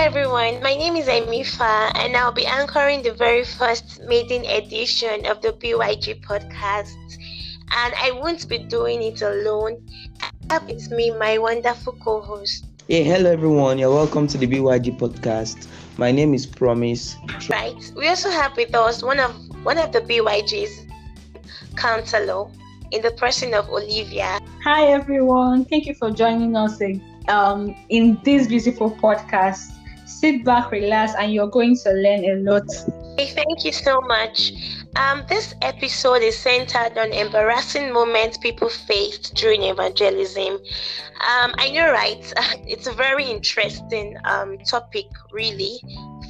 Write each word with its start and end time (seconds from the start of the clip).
everyone. 0.00 0.62
My 0.62 0.74
name 0.74 0.96
is 0.96 1.08
Emifa, 1.08 1.92
and 1.94 2.16
I'll 2.16 2.32
be 2.32 2.46
anchoring 2.46 3.02
the 3.02 3.12
very 3.12 3.44
first 3.44 4.00
maiden 4.08 4.46
edition 4.46 5.26
of 5.26 5.42
the 5.42 5.52
BYG 5.52 6.24
podcast. 6.24 6.96
And 7.76 7.92
I 8.00 8.10
won't 8.12 8.48
be 8.48 8.56
doing 8.60 9.02
it 9.02 9.20
alone. 9.20 9.86
I 10.22 10.30
have 10.54 10.64
with 10.64 10.90
me 10.90 11.10
my 11.10 11.36
wonderful 11.36 11.92
co-host. 12.02 12.64
Hey, 12.88 13.04
hello 13.04 13.30
everyone. 13.30 13.78
You're 13.78 13.92
welcome 13.92 14.26
to 14.28 14.38
the 14.38 14.46
BYG 14.46 14.98
podcast. 14.98 15.68
My 15.98 16.10
name 16.10 16.32
is 16.32 16.46
Promise. 16.46 17.16
Right. 17.50 17.92
We 17.94 18.08
also 18.08 18.30
have 18.30 18.56
with 18.56 18.74
us 18.74 19.02
one 19.02 19.20
of 19.20 19.36
one 19.64 19.76
of 19.76 19.92
the 19.92 20.00
BYG's 20.00 20.86
counselor 21.76 22.48
in 22.90 23.02
the 23.02 23.10
person 23.10 23.52
of 23.52 23.68
Olivia. 23.68 24.40
Hi 24.64 24.86
everyone. 24.86 25.66
Thank 25.66 25.84
you 25.84 25.94
for 25.94 26.10
joining 26.10 26.56
us 26.56 26.80
um, 27.28 27.76
in 27.90 28.18
this 28.24 28.46
beautiful 28.46 28.90
podcast. 28.92 29.76
Sit 30.18 30.44
back, 30.44 30.72
relax, 30.72 31.14
and 31.18 31.32
you're 31.32 31.48
going 31.48 31.76
to 31.84 31.92
learn 31.92 32.24
a 32.24 32.34
lot. 32.42 32.66
Hey, 33.16 33.28
thank 33.28 33.64
you 33.64 33.72
so 33.72 34.00
much. 34.00 34.52
Um, 34.96 35.24
this 35.28 35.54
episode 35.62 36.22
is 36.22 36.36
centered 36.36 36.98
on 36.98 37.12
embarrassing 37.12 37.92
moments 37.92 38.36
people 38.36 38.68
faced 38.68 39.34
during 39.34 39.62
evangelism. 39.62 40.54
Um, 40.54 41.54
I 41.58 41.70
know, 41.70 41.92
right? 41.92 42.32
It's 42.66 42.88
a 42.88 42.92
very 42.92 43.24
interesting 43.24 44.16
um, 44.24 44.58
topic, 44.58 45.06
really, 45.32 45.80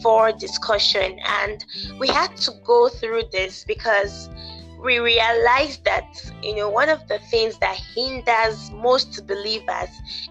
for 0.02 0.30
discussion, 0.30 1.18
and 1.26 1.64
we 1.98 2.08
had 2.08 2.36
to 2.36 2.52
go 2.62 2.90
through 2.90 3.24
this 3.32 3.64
because 3.64 4.28
we 4.82 4.98
realize 4.98 5.78
that 5.84 6.06
you 6.42 6.56
know 6.56 6.68
one 6.68 6.88
of 6.88 7.06
the 7.08 7.18
things 7.30 7.58
that 7.58 7.76
hinders 7.94 8.70
most 8.70 9.26
believers 9.26 9.88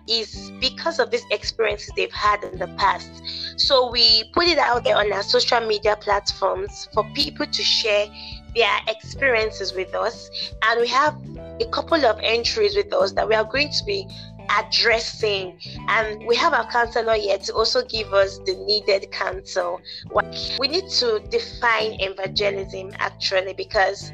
is 0.08 0.52
because 0.60 1.00
of 1.00 1.12
these 1.12 1.26
experiences 1.32 1.92
they've 1.96 2.12
had 2.12 2.44
in 2.44 2.58
the 2.60 2.68
past. 2.78 3.10
So 3.58 3.92
we 3.92 4.30
put 4.34 4.46
it 4.48 4.58
out 4.58 4.84
there 4.84 4.98
on 4.98 5.12
our 5.14 5.24
social 5.24 5.60
media 5.62 5.96
platforms 5.96 6.88
for 6.94 7.04
people 7.14 7.46
to 7.46 7.64
share 7.64 8.08
their 8.56 8.80
experiences 8.88 9.74
with 9.74 9.94
us. 9.94 10.30
And 10.64 10.82
we 10.82 10.88
have 10.88 11.16
a 11.60 11.66
couple 11.72 12.06
of 12.06 12.20
entries 12.22 12.76
with 12.76 12.94
us 12.94 13.12
that 13.14 13.28
we 13.28 13.36
are 13.36 13.44
going 13.44 13.70
to 13.70 13.86
be 13.86 14.08
addressing. 14.50 15.60
And 15.88 16.26
we 16.26 16.36
have 16.36 16.54
our 16.54 16.70
counselor 16.72 17.16
here 17.16 17.38
to 17.38 17.54
also 17.54 17.84
give 17.86 18.14
us 18.14 18.40
the 18.40 18.56
needed 18.66 19.12
counsel. 19.12 19.82
We 20.60 20.68
need 20.68 20.90
to 20.90 21.20
define 21.30 22.00
evangelism 22.00 22.92
actually 23.00 23.54
because 23.54 24.12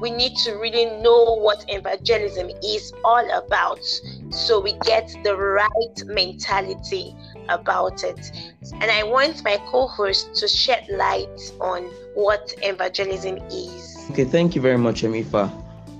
we 0.00 0.10
need 0.10 0.36
to 0.44 0.54
really 0.54 0.86
know 1.02 1.36
what 1.36 1.64
evangelism 1.68 2.50
is 2.62 2.92
all 3.04 3.30
about 3.30 3.80
so 4.30 4.60
we 4.60 4.72
get 4.84 5.14
the 5.22 5.36
right 5.36 6.04
mentality 6.06 7.14
about 7.48 8.02
it. 8.04 8.32
And 8.80 8.90
I 8.90 9.04
want 9.04 9.44
my 9.44 9.58
co 9.70 9.86
host 9.86 10.34
to 10.36 10.48
shed 10.48 10.86
light 10.90 11.52
on 11.60 11.82
what 12.14 12.54
evangelism 12.62 13.38
is. 13.50 14.08
Okay, 14.10 14.24
thank 14.24 14.54
you 14.54 14.60
very 14.60 14.78
much, 14.78 15.02
Amifa. 15.02 15.50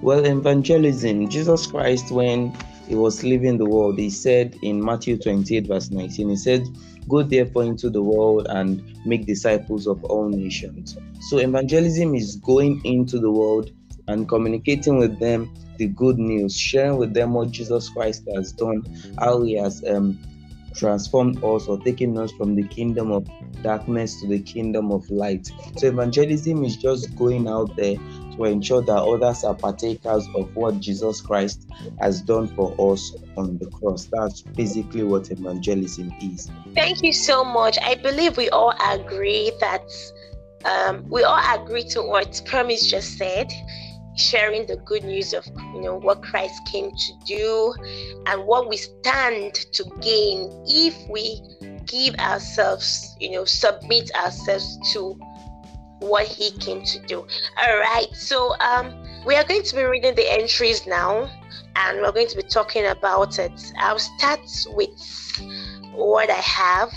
Well, 0.03 0.25
evangelism, 0.25 1.29
Jesus 1.29 1.67
Christ, 1.67 2.11
when 2.11 2.55
he 2.87 2.95
was 2.95 3.23
leaving 3.23 3.59
the 3.59 3.69
world, 3.69 3.99
he 3.99 4.11
said 4.11 4.57
in 4.63 4.85
Matthew 4.85 5.17
28, 5.17 5.67
verse 5.67 5.91
19, 5.91 6.29
he 6.29 6.37
said, 6.37 6.67
Go 7.09 7.23
therefore 7.23 7.65
into 7.65 7.91
the 7.91 8.03
world 8.03 8.47
and 8.49 8.83
make 9.07 9.27
disciples 9.27 9.87
of 9.87 10.03
all 10.05 10.29
nations. 10.29 10.97
So, 11.29 11.39
evangelism 11.39 12.15
is 12.15 12.37
going 12.37 12.81
into 12.85 13.19
the 13.19 13.31
world 13.31 13.71
and 14.09 14.29
communicating 14.29 14.99
with 14.99 15.19
them 15.19 15.51
the 15.79 15.89
good 15.89 16.19
news, 16.19 16.57
sharing 16.57 16.99
with 16.99 17.15
them 17.15 17.35
what 17.35 17.51
Jesus 17.51 17.89
Christ 17.89 18.29
has 18.35 18.53
done, 18.53 18.83
how 19.19 19.43
he 19.43 19.55
has 19.57 19.83
um, 19.89 20.19
transformed 20.75 21.43
us 21.45 21.67
or 21.67 21.79
taken 21.81 22.17
us 22.19 22.33
from 22.33 22.55
the 22.55 22.67
kingdom 22.69 23.13
of 23.13 23.27
darkness 23.63 24.21
to 24.21 24.29
the 24.29 24.41
kingdom 24.41 24.91
of 24.93 25.09
light. 25.11 25.51
So, 25.79 25.89
evangelism 25.89 26.65
is 26.65 26.77
just 26.77 27.15
going 27.17 27.49
out 27.49 27.75
there 27.77 27.97
to 28.37 28.45
ensure 28.45 28.83
that 28.83 28.97
others 28.97 29.45
are 29.45 29.55
partakers 29.55 30.29
of 30.35 30.55
what 30.55 30.81
Jesus 30.81 31.21
Christ 31.21 31.69
has 32.01 32.21
done 32.23 32.49
for 32.49 32.75
us 32.93 33.15
on 33.37 33.59
the 33.59 33.67
cross. 33.71 34.09
That's 34.13 34.43
basically 34.43 35.05
what 35.05 35.31
evangelism 35.31 36.13
is. 36.21 36.51
Thank 36.75 37.03
you 37.03 37.13
so 37.13 37.45
much. 37.45 37.79
I 37.83 37.95
believe 37.95 38.37
we 38.37 38.49
all 38.51 38.75
agree 38.91 39.53
that 39.61 39.83
um, 40.65 41.05
we 41.09 41.23
all 41.23 41.41
agree 41.59 41.85
to 41.91 42.03
what 42.03 42.41
Promise 42.47 42.87
just 42.87 43.19
said 43.19 43.53
sharing 44.17 44.67
the 44.67 44.77
good 44.77 45.05
news 45.05 45.33
of 45.33 45.45
you 45.75 45.81
know 45.81 45.99
what 45.99 46.23
Christ 46.23 46.61
came 46.71 46.91
to 46.91 47.13
do 47.27 47.75
and 48.27 48.45
what 48.47 48.69
we 48.69 48.77
stand 48.77 49.55
to 49.73 49.85
gain 50.01 50.51
if 50.67 50.97
we 51.09 51.41
give 51.87 52.15
ourselves 52.17 53.17
you 53.19 53.33
know 53.33 53.45
submit 53.45 54.11
ourselves 54.15 54.79
to 54.93 55.19
what 56.05 56.27
he 56.27 56.51
came 56.53 56.83
to 56.85 56.99
do. 57.07 57.27
All 57.63 57.79
right, 57.79 58.09
so 58.13 58.55
um, 58.61 58.95
we 59.27 59.37
are 59.37 59.45
going 59.45 59.63
to 59.63 59.77
be 59.77 59.83
reading 59.83 60.15
the 60.15 60.31
entries 60.31 60.87
now, 60.87 61.31
and 61.77 62.01
we're 62.01 62.13
going 62.13 62.29
to 62.29 62.37
be 62.37 62.43
talking 62.43 62.87
about 62.87 63.39
it. 63.39 63.73
I'll 63.79 63.99
start 63.99 64.41
with 64.69 65.43
what 65.93 66.31
I 66.31 66.35
have. 66.35 66.93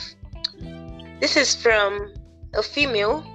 This 1.19 1.35
is 1.35 1.56
from 1.56 2.13
a 2.53 2.63
female. 2.63 3.25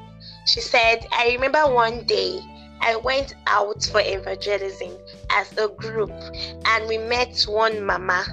She 0.46 0.60
said, 0.60 1.06
I 1.12 1.32
remember 1.32 1.72
one 1.72 2.04
day 2.04 2.40
I 2.80 2.96
went 2.96 3.34
out 3.46 3.82
for 3.84 4.00
evangelism 4.00 4.90
as 5.30 5.56
a 5.56 5.68
group, 5.68 6.12
and 6.64 6.88
we 6.88 6.98
met 6.98 7.42
one 7.48 7.84
mama 7.84 8.24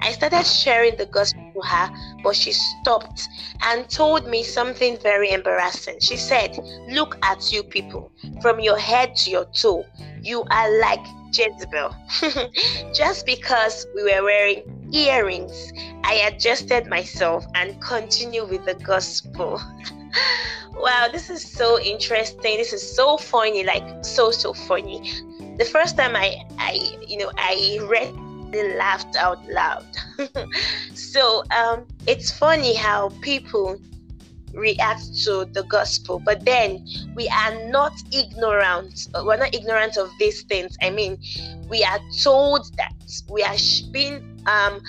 I 0.00 0.12
started 0.12 0.46
sharing 0.46 0.96
the 0.96 1.06
gospel 1.06 1.42
to 1.54 1.60
her, 1.66 1.90
but 2.22 2.36
she 2.36 2.52
stopped 2.52 3.28
and 3.62 3.88
told 3.88 4.26
me 4.26 4.42
something 4.42 4.96
very 4.98 5.30
embarrassing. 5.32 5.98
She 6.00 6.16
said, 6.16 6.58
Look 6.88 7.16
at 7.22 7.52
you 7.52 7.62
people, 7.62 8.12
from 8.40 8.60
your 8.60 8.78
head 8.78 9.16
to 9.16 9.30
your 9.30 9.44
toe, 9.46 9.84
you 10.22 10.44
are 10.50 10.78
like 10.80 11.04
Jezebel. 11.32 11.94
Just 12.94 13.26
because 13.26 13.86
we 13.94 14.02
were 14.04 14.22
wearing 14.22 14.62
earrings, 14.92 15.72
I 16.04 16.14
adjusted 16.32 16.86
myself 16.86 17.44
and 17.54 17.80
continued 17.80 18.48
with 18.48 18.64
the 18.64 18.74
gospel. 18.74 19.60
wow, 20.76 21.08
this 21.12 21.30
is 21.30 21.42
so 21.42 21.78
interesting. 21.80 22.56
This 22.56 22.72
is 22.72 22.96
so 22.96 23.16
funny, 23.16 23.64
like 23.64 24.04
so 24.04 24.30
so 24.30 24.52
funny. 24.52 25.00
The 25.58 25.64
first 25.64 25.96
time 25.96 26.14
I 26.16 26.36
I 26.58 26.78
you 27.06 27.18
know 27.18 27.30
I 27.36 27.78
read 27.82 28.14
they 28.50 28.76
laughed 28.76 29.16
out 29.16 29.44
loud. 29.48 29.86
so 30.94 31.42
um, 31.56 31.86
it's 32.06 32.30
funny 32.30 32.74
how 32.74 33.10
people 33.20 33.78
react 34.54 35.16
to 35.24 35.44
the 35.52 35.62
gospel, 35.64 36.18
but 36.18 36.44
then 36.44 36.86
we 37.14 37.28
are 37.28 37.68
not 37.68 37.92
ignorant. 38.12 39.08
We're 39.14 39.36
not 39.36 39.54
ignorant 39.54 39.96
of 39.96 40.10
these 40.18 40.42
things. 40.42 40.76
I 40.82 40.90
mean, 40.90 41.18
we 41.68 41.84
are 41.84 42.00
told 42.22 42.70
that 42.76 42.94
we 43.30 43.42
are 43.42 43.56
being 43.92 44.42
um, 44.46 44.80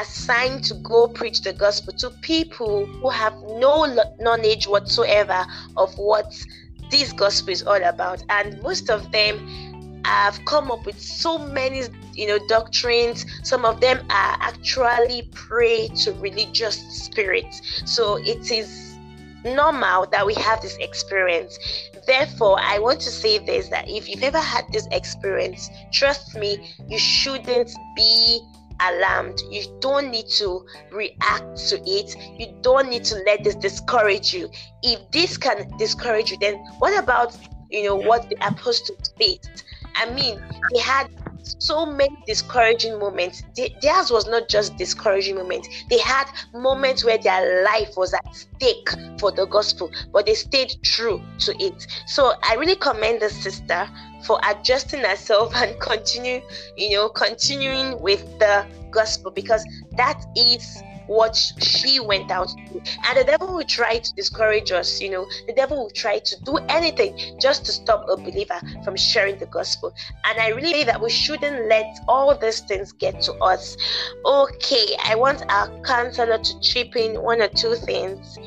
assigned 0.00 0.64
to 0.64 0.74
go 0.74 1.08
preach 1.08 1.42
the 1.42 1.52
gospel 1.52 1.92
to 1.94 2.10
people 2.22 2.86
who 2.86 3.10
have 3.10 3.34
no 3.42 3.86
knowledge 4.20 4.66
whatsoever 4.66 5.46
of 5.76 5.96
what 5.98 6.34
this 6.90 7.12
gospel 7.12 7.52
is 7.52 7.62
all 7.62 7.82
about, 7.82 8.22
and 8.30 8.62
most 8.62 8.88
of 8.88 9.10
them 9.12 9.67
have 10.08 10.44
come 10.44 10.70
up 10.70 10.84
with 10.86 11.00
so 11.00 11.38
many 11.38 11.82
you 12.14 12.26
know 12.26 12.38
doctrines 12.48 13.26
some 13.42 13.64
of 13.64 13.80
them 13.80 13.98
are 14.10 14.36
actually 14.40 15.28
prey 15.34 15.88
to 15.88 16.12
religious 16.14 16.76
spirits 17.04 17.82
so 17.84 18.16
it 18.16 18.50
is 18.50 18.96
normal 19.44 20.06
that 20.06 20.26
we 20.26 20.34
have 20.34 20.60
this 20.62 20.76
experience 20.78 21.58
therefore 22.06 22.58
i 22.60 22.78
want 22.78 23.00
to 23.00 23.10
say 23.10 23.38
this 23.38 23.68
that 23.68 23.88
if 23.88 24.08
you've 24.08 24.22
ever 24.22 24.40
had 24.40 24.64
this 24.72 24.88
experience 24.92 25.70
trust 25.92 26.34
me 26.36 26.74
you 26.88 26.98
shouldn't 26.98 27.70
be 27.94 28.40
alarmed. 28.80 29.40
You 29.50 29.64
don't 29.80 30.10
need 30.10 30.28
to 30.38 30.64
react 30.92 31.56
to 31.68 31.80
it. 31.84 32.14
You 32.38 32.46
don't 32.62 32.88
need 32.88 33.04
to 33.06 33.16
let 33.26 33.44
this 33.44 33.56
discourage 33.56 34.32
you. 34.32 34.48
If 34.82 35.10
this 35.10 35.36
can 35.36 35.68
discourage 35.78 36.30
you, 36.30 36.38
then 36.38 36.56
what 36.78 36.96
about 37.02 37.36
you 37.70 37.84
know 37.84 37.96
what 37.96 38.28
the 38.28 38.36
apostles 38.46 39.12
faced? 39.18 39.64
I 39.98 40.10
mean, 40.10 40.40
they 40.72 40.80
had 40.80 41.08
so 41.58 41.86
many 41.86 42.16
discouraging 42.26 42.98
moments. 42.98 43.42
theirs 43.82 44.10
was 44.10 44.26
not 44.28 44.48
just 44.48 44.76
discouraging 44.76 45.36
moments. 45.36 45.68
They 45.90 45.98
had 45.98 46.26
moments 46.54 47.04
where 47.04 47.18
their 47.18 47.64
life 47.64 47.96
was 47.96 48.14
at 48.14 48.24
stake 48.34 48.88
for 49.18 49.32
the 49.32 49.46
gospel, 49.46 49.90
but 50.12 50.26
they 50.26 50.34
stayed 50.34 50.72
true 50.84 51.22
to 51.40 51.54
it. 51.62 51.86
So 52.06 52.34
I 52.42 52.54
really 52.54 52.76
commend 52.76 53.22
the 53.22 53.30
sister 53.30 53.88
for 54.24 54.40
adjusting 54.48 55.00
herself 55.00 55.52
and 55.56 55.78
continue, 55.80 56.40
you 56.76 56.96
know, 56.96 57.08
continuing 57.08 58.00
with 58.00 58.22
the 58.38 58.66
gospel 58.90 59.30
because 59.30 59.64
that 59.96 60.24
is 60.36 60.82
what 61.08 61.36
she 61.58 61.98
went 61.98 62.30
out 62.30 62.48
to 62.48 62.72
do. 62.72 62.82
And 63.06 63.18
the 63.18 63.24
devil 63.24 63.54
will 63.54 63.64
try 63.64 63.98
to 63.98 64.14
discourage 64.14 64.70
us, 64.70 65.00
you 65.00 65.10
know, 65.10 65.26
the 65.46 65.52
devil 65.54 65.78
will 65.78 65.90
try 65.90 66.20
to 66.20 66.44
do 66.44 66.58
anything 66.68 67.38
just 67.40 67.64
to 67.64 67.72
stop 67.72 68.06
a 68.08 68.16
believer 68.16 68.60
from 68.84 68.94
sharing 68.96 69.38
the 69.38 69.46
gospel. 69.46 69.92
And 70.24 70.38
I 70.38 70.48
really 70.48 70.84
that 70.84 71.00
we 71.00 71.10
shouldn't 71.10 71.68
let 71.68 71.98
all 72.06 72.36
these 72.36 72.60
things 72.60 72.92
get 72.92 73.20
to 73.22 73.32
us. 73.34 73.76
Okay, 74.24 74.96
I 75.04 75.14
want 75.16 75.42
our 75.50 75.68
counselor 75.82 76.38
to 76.38 76.60
chip 76.60 76.94
in 76.94 77.20
one 77.20 77.42
or 77.42 77.48
two 77.48 77.74
things 77.74 78.38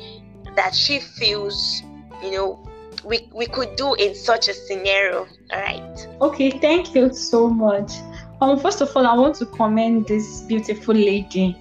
that 0.56 0.74
she 0.74 1.00
feels, 1.00 1.82
you 2.22 2.30
know, 2.30 2.68
we, 3.04 3.28
we 3.34 3.46
could 3.46 3.74
do 3.76 3.94
in 3.94 4.14
such 4.14 4.48
a 4.48 4.54
scenario. 4.54 5.26
All 5.52 5.60
right. 5.60 6.08
Okay, 6.20 6.50
thank 6.50 6.94
you 6.94 7.12
so 7.12 7.48
much. 7.48 7.92
Um, 8.40 8.58
first 8.58 8.80
of 8.80 8.96
all, 8.96 9.06
I 9.06 9.14
want 9.14 9.36
to 9.36 9.46
commend 9.46 10.08
this 10.08 10.42
beautiful 10.42 10.94
lady 10.94 11.56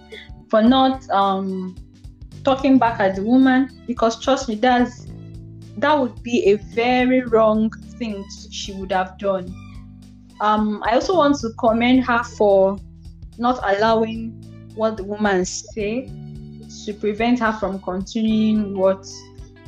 for 0.51 0.61
not 0.61 1.09
um 1.09 1.75
talking 2.43 2.77
back 2.77 2.99
at 2.99 3.15
the 3.15 3.23
woman 3.23 3.69
because 3.87 4.21
trust 4.21 4.49
me, 4.49 4.55
that's 4.55 5.07
that 5.77 5.97
would 5.97 6.21
be 6.21 6.45
a 6.51 6.55
very 6.55 7.21
wrong 7.21 7.71
thing 7.97 8.25
she 8.51 8.73
would 8.73 8.91
have 8.91 9.17
done. 9.17 9.55
Um, 10.41 10.83
I 10.85 10.95
also 10.95 11.15
want 11.15 11.39
to 11.39 11.49
commend 11.57 12.03
her 12.05 12.23
for 12.23 12.77
not 13.37 13.59
allowing 13.63 14.31
what 14.75 14.97
the 14.97 15.03
woman 15.03 15.45
say 15.45 16.11
to 16.85 16.93
prevent 16.93 17.39
her 17.39 17.53
from 17.53 17.79
continuing 17.79 18.77
what 18.77 19.07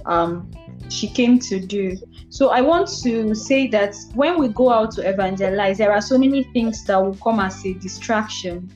um, 0.05 0.51
she 0.89 1.07
came 1.07 1.39
to 1.39 1.59
do. 1.59 1.95
So 2.29 2.49
I 2.49 2.61
want 2.61 2.89
to 3.03 3.33
say 3.33 3.67
that 3.67 3.95
when 4.15 4.37
we 4.37 4.49
go 4.49 4.71
out 4.71 4.91
to 4.91 5.07
evangelize, 5.07 5.77
there 5.77 5.93
are 5.93 6.01
so 6.01 6.17
many 6.17 6.43
things 6.43 6.83
that 6.85 6.97
will 6.97 7.15
come 7.15 7.39
as 7.39 7.63
a 7.65 7.73
distraction. 7.75 8.71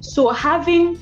So 0.00 0.30
having 0.30 0.98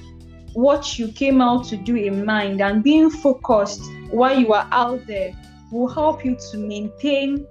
what 0.61 0.99
you 0.99 1.09
came 1.09 1.41
out 1.41 1.65
to 1.65 1.77
do 1.77 1.97
in 1.97 2.25
mind 2.25 2.61
and 2.61 2.83
being 2.85 3.09
focused 3.09 3.83
while 4.11 4.39
you 4.39 4.53
are 4.53 4.69
out 4.73 5.07
there 5.07 5.33
will 5.73 5.89
help 5.89 6.23
you 6.25 6.37
to 6.51 6.59
maintain 6.59 7.47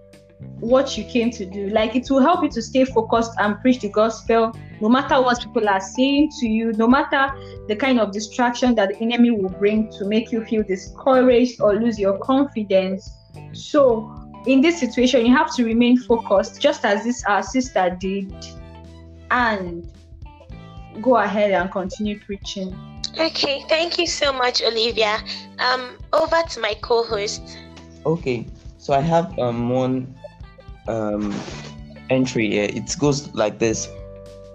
what 0.59 0.95
you 0.97 1.03
came 1.05 1.31
to 1.31 1.45
do. 1.45 1.69
Like 1.69 1.95
it 1.95 2.09
will 2.09 2.21
help 2.21 2.43
you 2.43 2.49
to 2.49 2.61
stay 2.61 2.85
focused 2.85 3.31
and 3.39 3.59
preach 3.61 3.79
the 3.79 3.89
gospel 3.89 4.53
no 4.79 4.89
matter 4.89 5.21
what 5.21 5.41
people 5.41 5.67
are 5.67 5.81
saying 5.81 6.31
to 6.39 6.47
you, 6.47 6.71
no 6.73 6.87
matter 6.87 7.33
the 7.67 7.75
kind 7.75 7.99
of 7.99 8.11
distraction 8.11 8.75
that 8.75 8.89
the 8.89 8.97
enemy 8.97 9.31
will 9.31 9.49
bring 9.49 9.89
to 9.93 10.05
make 10.05 10.31
you 10.31 10.45
feel 10.45 10.63
discouraged 10.63 11.59
or 11.61 11.75
lose 11.75 11.97
your 11.97 12.17
confidence. 12.19 13.09
So, 13.53 14.15
in 14.45 14.61
this 14.61 14.79
situation, 14.79 15.25
you 15.25 15.35
have 15.35 15.53
to 15.55 15.65
remain 15.65 15.97
focused, 15.97 16.61
just 16.61 16.85
as 16.85 17.03
this 17.03 17.23
our 17.25 17.43
sister 17.43 17.97
did, 17.99 18.33
and 19.31 19.91
go 21.01 21.17
ahead 21.17 21.51
and 21.51 21.69
continue 21.71 22.19
preaching. 22.21 22.73
Okay, 23.17 23.63
thank 23.67 23.97
you 23.97 24.07
so 24.07 24.31
much, 24.31 24.61
Olivia. 24.61 25.19
Um, 25.59 25.97
over 26.13 26.41
to 26.49 26.59
my 26.59 26.75
co-host. 26.81 27.41
Okay, 28.05 28.45
so 28.77 28.93
I 28.93 29.01
have 29.01 29.37
um 29.39 29.69
one 29.69 30.15
um 30.87 31.33
entry 32.09 32.49
here. 32.51 32.69
It 32.71 32.95
goes 32.99 33.33
like 33.33 33.59
this. 33.59 33.87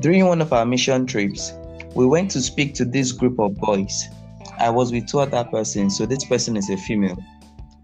During 0.01 0.27
one 0.27 0.41
of 0.41 0.53
our 0.53 0.67
mission 0.67 1.07
trips, 1.07 1.53
we 1.95 2.07
went 2.07 2.31
to 2.33 2.41
speak 2.41 2.75
to 2.75 2.85
this 2.85 3.13
group 3.13 3.39
of 3.39 3.55
boys. 3.57 4.09
I 4.59 4.71
was 4.71 4.93
with 4.93 5.07
two 5.09 5.21
other 5.21 5.45
persons, 5.45 5.97
so 5.97 6.07
this 6.07 6.25
person 6.25 6.57
is 6.57 6.71
a 6.71 6.77
female. 6.77 7.19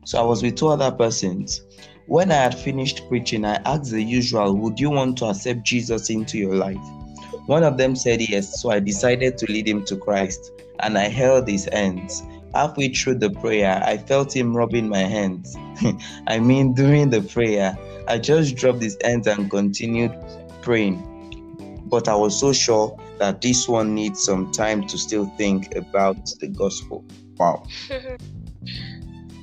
So 0.04 0.18
I 0.18 0.22
was 0.22 0.42
with 0.42 0.56
two 0.56 0.68
other 0.68 0.90
persons. 0.90 1.60
When 2.06 2.32
I 2.32 2.36
had 2.36 2.54
finished 2.58 3.08
preaching, 3.08 3.44
I 3.44 3.56
asked 3.64 3.90
the 3.92 4.02
usual, 4.02 4.56
Would 4.56 4.80
you 4.80 4.90
want 4.90 5.18
to 5.18 5.26
accept 5.26 5.62
Jesus 5.62 6.10
into 6.10 6.38
your 6.38 6.56
life? 6.56 6.76
One 7.46 7.62
of 7.64 7.78
them 7.78 7.96
said 7.96 8.20
yes, 8.20 8.60
so 8.60 8.70
I 8.70 8.80
decided 8.80 9.38
to 9.38 9.46
lead 9.46 9.68
him 9.68 9.84
to 9.86 9.96
Christ 9.96 10.52
and 10.80 10.96
I 10.96 11.08
held 11.08 11.48
his 11.48 11.68
hands. 11.72 12.22
Halfway 12.54 12.88
through 12.88 13.16
the 13.16 13.30
prayer, 13.30 13.80
I 13.84 13.96
felt 13.96 14.34
him 14.34 14.56
rubbing 14.56 14.88
my 14.88 14.98
hands. 15.02 15.56
I 16.26 16.40
mean, 16.40 16.74
during 16.74 17.10
the 17.10 17.22
prayer, 17.22 17.76
I 18.08 18.18
just 18.18 18.56
dropped 18.56 18.82
his 18.82 18.96
hands 19.02 19.26
and 19.26 19.50
continued 19.50 20.12
praying 20.62 21.06
but 21.90 22.08
I 22.08 22.14
was 22.14 22.38
so 22.38 22.52
sure 22.52 22.96
that 23.18 23.42
this 23.42 23.68
one 23.68 23.94
needs 23.94 24.22
some 24.22 24.52
time 24.52 24.86
to 24.86 24.96
still 24.96 25.26
think 25.36 25.74
about 25.74 26.24
the 26.38 26.46
gospel. 26.46 27.04
Wow. 27.36 27.66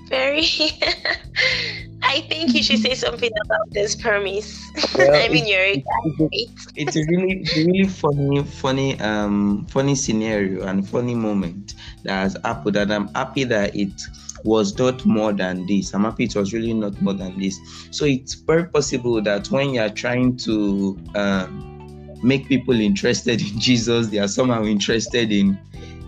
Very. 0.08 0.46
I 2.04 2.22
think 2.22 2.54
you 2.54 2.64
should 2.64 2.80
say 2.80 2.94
something 2.96 3.32
about 3.46 3.72
this 3.72 3.96
promise. 3.96 4.64
Well, 4.98 5.14
I 5.14 5.28
mean, 5.30 5.48
you're 5.48 5.84
it's, 6.32 6.68
it's 6.76 6.96
a 6.96 7.04
really, 7.10 7.46
really 7.56 7.88
funny, 7.88 8.44
funny, 8.44 9.00
um, 9.00 9.66
funny 9.70 9.96
scenario 9.96 10.66
and 10.66 10.88
funny 10.88 11.16
moment 11.16 11.76
that 12.04 12.14
has 12.14 12.38
happened, 12.44 12.78
and 12.78 12.94
I'm 12.94 13.08
happy 13.10 13.44
that 13.46 13.76
it 13.76 14.02
was 14.44 14.78
not 14.78 15.06
more 15.06 15.34
than 15.34 15.66
this. 15.68 15.94
I'm 15.94 16.04
happy 16.04 16.26
it 16.26 16.36
was 16.36 16.54
really 16.54 16.74
not 16.74 17.00
more 17.02 17.14
than 17.14 17.40
this. 17.40 17.60
So 17.92 18.06
it's 18.06 18.36
very 18.36 18.66
possible 18.66 19.22
that 19.24 19.50
when 19.52 19.74
you're 19.74 19.90
trying 19.90 20.38
to 20.38 20.98
um, 21.16 21.78
make 22.24 22.48
people 22.48 22.80
interested 22.80 23.42
in 23.42 23.60
Jesus. 23.60 24.08
They 24.08 24.20
are 24.20 24.28
somehow 24.28 24.64
interested 24.64 25.32
in 25.32 25.58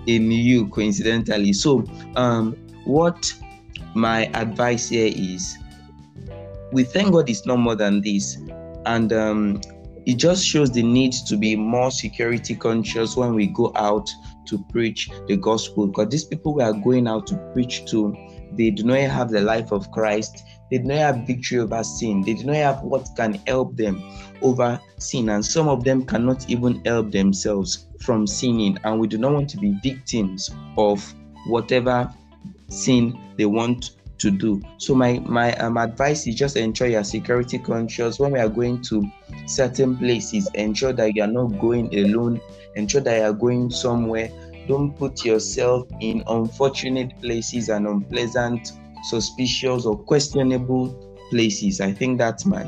in 0.06 0.32
you 0.32 0.68
coincidentally. 0.70 1.54
So 1.54 1.86
um 2.16 2.56
what 2.86 3.32
my 3.96 4.26
advice 4.34 4.90
here 4.90 5.12
is 5.16 5.58
we 6.72 6.84
thank 6.84 7.12
God 7.12 7.30
it's 7.30 7.46
not 7.46 7.58
more 7.58 7.76
than 7.76 8.02
this. 8.02 8.38
And 8.86 9.12
um 9.14 9.62
it 10.06 10.16
just 10.16 10.46
shows 10.46 10.72
the 10.72 10.82
need 10.82 11.14
to 11.28 11.38
be 11.38 11.56
more 11.56 11.92
security 11.92 12.56
conscious 12.56 13.16
when 13.16 13.36
we 13.36 13.48
go 13.48 13.72
out 13.76 14.10
to 14.48 14.58
preach 14.72 15.10
the 15.28 15.38
gospel 15.38 15.88
because 15.88 16.10
these 16.10 16.24
people 16.24 16.56
we 16.56 16.64
are 16.64 16.74
going 16.74 17.08
out 17.08 17.28
to 17.28 17.36
preach 17.54 17.86
to 17.92 18.16
they 18.54 18.72
do 18.72 18.84
not 18.84 18.98
have 18.98 19.30
the 19.30 19.42
life 19.42 19.72
of 19.72 19.92
Christ 19.92 20.44
they 20.70 20.78
do 20.78 20.84
not 20.86 20.98
have 20.98 21.28
victory 21.28 21.60
over 21.60 21.84
sin. 21.84 22.22
They 22.22 22.34
do 22.34 22.46
not 22.46 22.56
have 22.56 22.82
what 22.82 23.10
can 23.16 23.34
help 23.48 23.76
them 23.76 24.04
over 24.42 24.80
sin. 24.98 25.30
And 25.30 25.44
some 25.44 25.68
of 25.68 25.84
them 25.84 26.06
cannot 26.06 26.50
even 26.50 26.84
help 26.86 27.12
themselves 27.12 27.88
from 28.02 28.28
sinning. 28.28 28.78
And 28.84 29.00
we 29.00 29.08
do 29.08 29.18
not 29.18 29.34
want 29.34 29.50
to 29.52 29.58
be 29.58 29.78
victims 29.82 30.52
of 30.78 31.14
whatever 31.48 32.14
sin 32.70 33.18
they 33.38 33.46
want 33.46 33.92
to 34.20 34.32
do. 34.32 34.62
So 34.78 34.94
my 34.94 35.20
my 35.20 35.54
um, 35.56 35.78
advice 35.78 36.28
is 36.28 36.36
just 36.36 36.58
ensure 36.58 36.88
you're 36.88 37.04
security 37.04 37.58
conscious 37.58 38.20
when 38.20 38.34
we 38.34 38.40
are 38.40 38.50
going 38.50 38.82
to 38.84 39.10
certain 39.48 39.98
places. 39.98 40.50
Ensure 40.54 40.94
that 40.94 41.16
you 41.16 41.24
are 41.24 41.28
not 41.28 41.60
going 41.60 41.94
alone. 41.98 42.42
Ensure 42.76 43.02
that 43.02 43.18
you 43.18 43.24
are 43.24 43.34
going 43.34 43.70
somewhere. 43.70 44.30
Don't 44.68 44.96
put 44.96 45.26
yourself 45.26 45.88
in 46.00 46.24
unfortunate 46.28 47.20
places 47.22 47.70
and 47.70 47.88
unpleasant 47.88 48.74
suspicious 49.04 49.86
or 49.86 49.98
questionable 49.98 51.18
places. 51.30 51.82
I 51.82 51.92
think 51.92 52.18
that's 52.18 52.46
my 52.46 52.64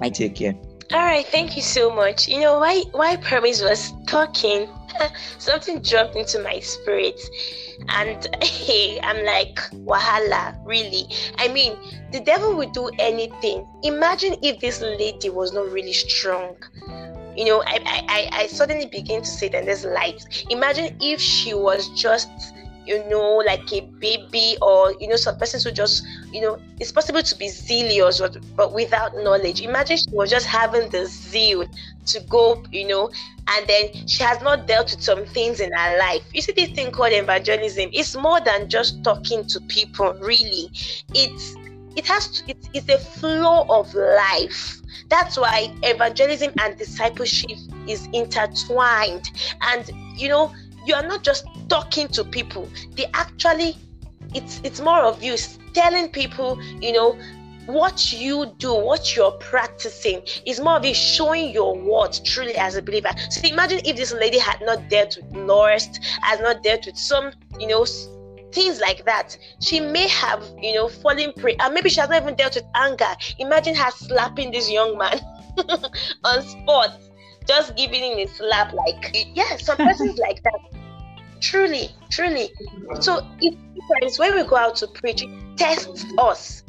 my 0.00 0.08
take 0.08 0.36
care. 0.36 0.54
All 0.92 1.00
right, 1.00 1.26
thank 1.26 1.56
you 1.56 1.62
so 1.62 1.90
much. 1.94 2.28
You 2.28 2.40
know 2.40 2.58
why 2.58 2.82
why 2.92 3.16
Promise 3.16 3.62
was 3.62 3.92
talking, 4.06 4.68
something 5.38 5.80
dropped 5.80 6.16
into 6.16 6.38
my 6.38 6.60
spirit, 6.60 7.20
and 7.88 8.26
hey, 8.42 9.00
I'm 9.00 9.24
like 9.24 9.56
wahala, 9.86 10.56
really. 10.64 11.06
I 11.38 11.48
mean, 11.48 11.76
the 12.12 12.20
devil 12.20 12.56
would 12.56 12.72
do 12.72 12.90
anything. 12.98 13.66
Imagine 13.82 14.36
if 14.42 14.60
this 14.60 14.80
lady 14.80 15.30
was 15.30 15.52
not 15.52 15.70
really 15.70 15.92
strong. 15.92 16.56
You 17.36 17.46
know, 17.46 17.62
I 17.66 17.80
I, 18.08 18.28
I 18.32 18.46
suddenly 18.46 18.86
begin 18.86 19.22
to 19.22 19.28
say 19.28 19.48
that 19.48 19.64
there's 19.64 19.84
light. 19.84 20.46
Imagine 20.50 20.96
if 21.00 21.20
she 21.20 21.54
was 21.54 21.88
just 21.90 22.28
you 22.86 23.04
know, 23.08 23.36
like 23.38 23.72
a 23.72 23.80
baby 23.98 24.56
or, 24.62 24.94
you 25.00 25.08
know, 25.08 25.16
some 25.16 25.36
persons 25.38 25.64
who 25.64 25.72
just, 25.72 26.06
you 26.32 26.40
know, 26.40 26.58
it's 26.80 26.92
possible 26.92 27.22
to 27.22 27.36
be 27.36 27.48
zealous 27.48 28.20
but, 28.20 28.36
but 28.56 28.72
without 28.72 29.14
knowledge. 29.16 29.60
Imagine 29.60 29.96
she 29.96 30.10
was 30.10 30.30
just 30.30 30.46
having 30.46 30.88
the 30.90 31.06
zeal 31.06 31.66
to 32.06 32.20
go, 32.28 32.62
you 32.70 32.86
know, 32.86 33.10
and 33.48 33.66
then 33.66 34.06
she 34.06 34.22
has 34.22 34.40
not 34.42 34.66
dealt 34.66 34.90
with 34.90 35.02
some 35.02 35.24
things 35.26 35.60
in 35.60 35.72
her 35.72 35.98
life. 35.98 36.22
You 36.32 36.42
see, 36.42 36.52
this 36.52 36.70
thing 36.70 36.90
called 36.90 37.12
evangelism, 37.12 37.90
it's 37.92 38.16
more 38.16 38.40
than 38.40 38.68
just 38.68 39.02
talking 39.04 39.46
to 39.46 39.60
people, 39.62 40.14
really. 40.20 40.70
It's 41.14 41.56
it 41.96 42.06
has 42.06 42.28
to, 42.28 42.50
it, 42.50 42.56
it's 42.74 42.88
a 42.88 42.98
flow 42.98 43.66
of 43.68 43.94
life. 43.94 44.80
That's 45.08 45.38
why 45.38 45.72
evangelism 45.82 46.52
and 46.60 46.76
discipleship 46.76 47.56
is 47.86 48.08
intertwined. 48.12 49.30
And 49.62 49.90
you 50.16 50.28
know, 50.28 50.52
you 50.86 50.94
are 50.94 51.06
not 51.06 51.22
just 51.22 51.46
talking 51.68 52.08
to 52.08 52.24
people 52.24 52.68
they 52.92 53.06
actually 53.14 53.76
it's 54.34 54.60
it's 54.64 54.80
more 54.80 55.02
of 55.02 55.22
you 55.22 55.36
telling 55.72 56.08
people 56.08 56.60
you 56.80 56.92
know 56.92 57.18
what 57.66 58.12
you 58.12 58.52
do, 58.58 58.74
what 58.74 59.16
you're 59.16 59.32
practicing 59.32 60.20
is 60.44 60.60
more 60.60 60.76
of 60.76 60.84
you 60.84 60.94
showing 60.94 61.50
your 61.50 61.76
worth 61.76 62.22
truly 62.24 62.54
as 62.56 62.76
a 62.76 62.82
believer. 62.82 63.10
So 63.30 63.48
imagine 63.48 63.80
if 63.84 63.96
this 63.96 64.12
lady 64.12 64.38
had 64.38 64.60
not 64.62 64.88
dealt 64.90 65.16
with 65.16 65.34
lust, 65.34 66.00
has 66.22 66.40
not 66.40 66.62
dealt 66.62 66.86
with 66.86 66.96
some, 66.98 67.32
you 67.58 67.66
know, 67.66 67.86
things 68.52 68.80
like 68.80 69.04
that. 69.06 69.36
She 69.60 69.80
may 69.80 70.08
have, 70.08 70.44
you 70.60 70.74
know, 70.74 70.88
fallen 70.88 71.32
prey, 71.32 71.56
and 71.58 71.74
maybe 71.74 71.88
she 71.88 72.00
has 72.00 72.10
not 72.10 72.22
even 72.22 72.34
dealt 72.34 72.54
with 72.54 72.64
anger. 72.74 73.14
Imagine 73.38 73.74
her 73.74 73.90
slapping 73.90 74.52
this 74.52 74.70
young 74.70 74.98
man 74.98 75.20
on 76.24 76.42
spot 76.42 76.98
just 77.46 77.76
giving 77.76 78.02
him 78.02 78.18
a 78.18 78.26
slap. 78.26 78.72
Like, 78.72 79.14
yeah, 79.34 79.56
some 79.56 79.76
persons 79.88 80.18
like 80.18 80.42
that. 80.42 80.83
Truly, 81.44 81.90
truly. 82.10 82.50
So, 83.00 83.20
it, 83.40 83.54
when 84.18 84.34
we 84.34 84.44
go 84.44 84.56
out 84.56 84.76
to 84.76 84.86
preach, 84.86 85.24
test 85.56 86.06
us. 86.16 86.62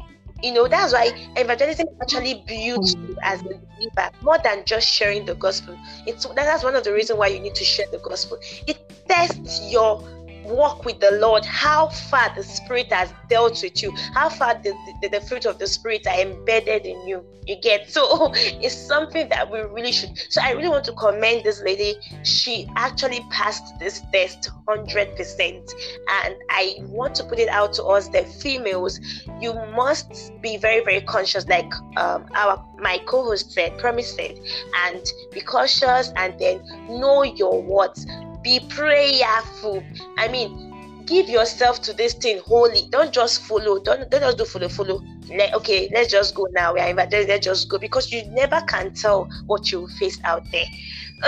You 0.43 0.53
know 0.53 0.67
that's 0.67 0.91
why 0.91 1.11
evangelism 1.37 1.87
actually 2.01 2.43
builds 2.45 2.93
you 2.93 3.15
mm. 3.15 3.17
as 3.23 3.39
a 3.39 3.45
believer 3.45 4.11
more 4.21 4.37
than 4.43 4.65
just 4.65 4.87
sharing 4.87 5.25
the 5.25 5.33
gospel. 5.35 5.77
It's 6.05 6.25
that's 6.25 6.63
one 6.63 6.75
of 6.75 6.83
the 6.83 6.91
reasons 6.91 7.17
why 7.17 7.27
you 7.27 7.39
need 7.39 7.55
to 7.55 7.63
share 7.63 7.85
the 7.89 7.99
gospel. 7.99 8.37
It 8.67 8.77
tests 9.07 9.71
your 9.71 10.03
walk 10.45 10.85
with 10.85 10.99
the 10.99 11.11
Lord, 11.11 11.45
how 11.45 11.87
far 11.87 12.33
the 12.35 12.43
Spirit 12.43 12.91
has 12.91 13.13
dealt 13.29 13.61
with 13.63 13.81
you, 13.81 13.91
how 14.13 14.29
far 14.29 14.55
the, 14.55 14.73
the, 15.01 15.09
the, 15.09 15.21
fruit 15.21 15.45
of 15.45 15.59
the 15.59 15.67
Spirit 15.67 16.05
are 16.07 16.19
embedded 16.19 16.85
in 16.85 17.07
you. 17.07 17.23
You 17.45 17.57
get 17.61 17.91
so 17.91 18.31
it's 18.35 18.75
something 18.75 19.29
that 19.29 19.51
we 19.51 19.59
really 19.59 19.91
should. 19.91 20.17
So 20.29 20.41
I 20.41 20.51
really 20.51 20.69
want 20.69 20.85
to 20.85 20.93
commend 20.93 21.43
this 21.43 21.61
lady. 21.61 21.95
She 22.23 22.67
actually 22.75 23.25
passed 23.29 23.77
this 23.79 24.01
test 24.11 24.49
100%. 24.67 25.73
And 26.09 26.35
I 26.49 26.75
want 26.81 27.15
to 27.15 27.23
put 27.23 27.39
it 27.39 27.49
out 27.49 27.73
to 27.73 27.83
us, 27.83 28.07
the 28.07 28.23
females, 28.23 28.99
you 29.39 29.53
must 29.75 30.31
be 30.41 30.57
very, 30.57 30.83
very 30.83 31.01
conscious, 31.01 31.47
like 31.47 31.71
um, 31.97 32.25
our 32.35 32.63
my 32.79 32.99
co-host 33.05 33.51
said, 33.51 33.77
Promise 33.77 34.15
said, 34.15 34.39
and 34.85 35.01
be 35.31 35.41
cautious 35.41 36.11
and 36.15 36.37
then 36.39 36.61
know 36.89 37.23
your 37.23 37.61
words 37.61 38.05
be 38.45 38.59
prayerful. 38.69 39.83
I 40.17 40.27
mean, 40.27 41.03
give 41.07 41.27
yourself 41.27 41.81
to 41.81 41.93
this 41.93 42.13
thing 42.13 42.39
wholly. 42.45 42.87
Don't 42.91 43.11
just 43.11 43.41
follow. 43.41 43.79
Don't 43.79 44.09
don't 44.09 44.21
just 44.21 44.37
do 44.37 44.45
follow 44.45 44.69
follow. 44.69 45.01
Let, 45.27 45.55
okay, 45.55 45.89
let's 45.91 46.11
just 46.11 46.35
go 46.35 46.47
now. 46.51 46.75
We 46.75 46.79
are 46.79 46.89
invited. 46.89 47.27
Let's 47.27 47.43
just 47.43 47.67
go 47.67 47.79
because 47.79 48.11
you 48.11 48.23
never 48.27 48.61
can 48.61 48.93
tell 48.93 49.27
what 49.47 49.71
you 49.71 49.87
face 49.99 50.19
out 50.23 50.43
there. 50.51 50.65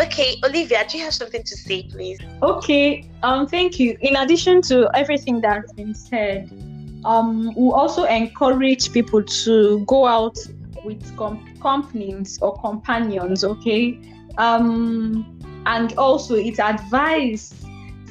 Okay, 0.04 0.36
Olivia, 0.46 0.86
do 0.88 1.00
you 1.00 1.04
have 1.06 1.14
something 1.16 1.42
to 1.42 1.58
say, 1.58 1.84
please? 1.90 2.20
Okay. 2.44 3.10
Um, 3.24 3.48
thank 3.48 3.80
you. 3.80 3.98
In 4.02 4.16
addition 4.16 4.62
to 4.64 4.88
everything 4.94 5.42
that's 5.42 5.74
been 5.74 5.96
said, 5.96 6.52
um, 7.04 7.56
we 7.56 7.72
also 7.72 8.04
encourage 8.04 8.92
people 8.92 9.24
to 9.24 9.84
go 9.86 10.06
out 10.06 10.38
with 10.86 11.18
com- 11.18 11.44
companies 11.60 12.38
or 12.42 12.56
companions. 12.62 13.44
Okay. 13.44 14.00
Um 14.38 15.37
and 15.68 15.94
also 15.98 16.34
it's 16.36 16.60
advised 16.60 17.54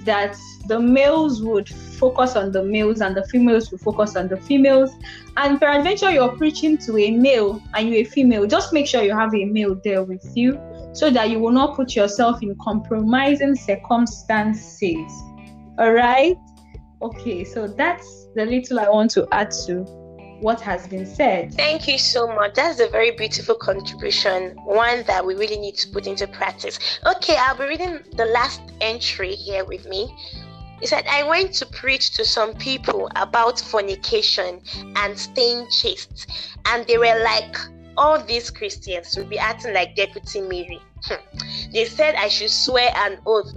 that 0.05 0.37
the 0.69 0.79
males 0.79 1.43
would 1.43 1.69
focus 1.69 2.37
on 2.37 2.53
the 2.53 2.63
males 2.63 3.01
and 3.01 3.17
the 3.17 3.25
females 3.25 3.71
would 3.71 3.81
focus 3.81 4.15
on 4.15 4.29
the 4.29 4.37
females. 4.37 4.93
And 5.37 5.59
peradventure 5.59 6.11
you're 6.11 6.37
preaching 6.37 6.77
to 6.79 6.99
a 6.99 7.11
male 7.11 7.61
and 7.75 7.89
you're 7.89 8.03
a 8.03 8.05
female, 8.05 8.47
just 8.47 8.73
make 8.73 8.87
sure 8.87 9.03
you 9.03 9.17
have 9.17 9.35
a 9.35 9.45
male 9.47 9.75
there 9.83 10.05
with 10.05 10.25
you 10.37 10.61
so 10.93 11.11
that 11.11 11.31
you 11.31 11.41
will 11.41 11.51
not 11.51 11.77
put 11.77 11.97
yourself 11.97 12.43
in 12.43 12.57
compromising 12.61 13.55
circumstances. 13.55 15.13
All 15.79 15.93
right? 15.93 16.37
Okay, 17.03 17.45
so 17.45 17.67
that's 17.67 18.29
the 18.35 18.45
little 18.45 18.81
I 18.81 18.89
want 18.89 19.11
to 19.13 19.27
add 19.33 19.51
to 19.67 19.85
what 20.41 20.61
has 20.61 20.87
been 20.87 21.07
said. 21.07 21.55
Thank 21.55 21.89
you 21.89 21.99
so 21.99 22.27
much. 22.27 22.55
That's 22.55 22.81
a 22.81 22.89
very 22.89 23.11
beautiful 23.11 23.55
contribution, 23.55 24.57
one 24.65 25.03
that 25.05 25.25
we 25.25 25.35
really 25.35 25.59
need 25.59 25.77
to 25.77 25.89
put 25.89 26.07
into 26.07 26.27
practice. 26.27 26.79
Okay, 27.07 27.37
I'll 27.37 27.57
be 27.57 27.65
reading 27.65 28.01
the 28.13 28.27
last 28.27 28.61
entry 28.81 29.35
here 29.35 29.65
with 29.65 29.87
me. 29.87 30.15
He 30.81 30.87
said, 30.87 31.07
I 31.09 31.23
went 31.23 31.55
to 31.55 31.67
preach 31.67 32.11
to 32.17 32.25
some 32.25 32.55
people 32.55 33.11
about 33.17 33.59
fornication 33.59 34.61
and 34.97 35.19
staying 35.19 35.69
chaste, 35.71 36.31
and 36.67 36.87
they 36.87 36.99
were 36.99 37.19
like, 37.25 37.57
all 37.97 38.23
these 38.23 38.51
Christians 38.51 39.17
will 39.17 39.25
be 39.25 39.39
acting 39.39 39.73
like 39.73 39.97
Deputy 39.97 40.43
Mary. 40.43 40.81
Hmm. 41.03 41.39
they 41.73 41.85
said 41.85 42.15
I 42.15 42.29
should 42.29 42.51
swear 42.51 42.91
an 42.97 43.19
oath 43.27 43.55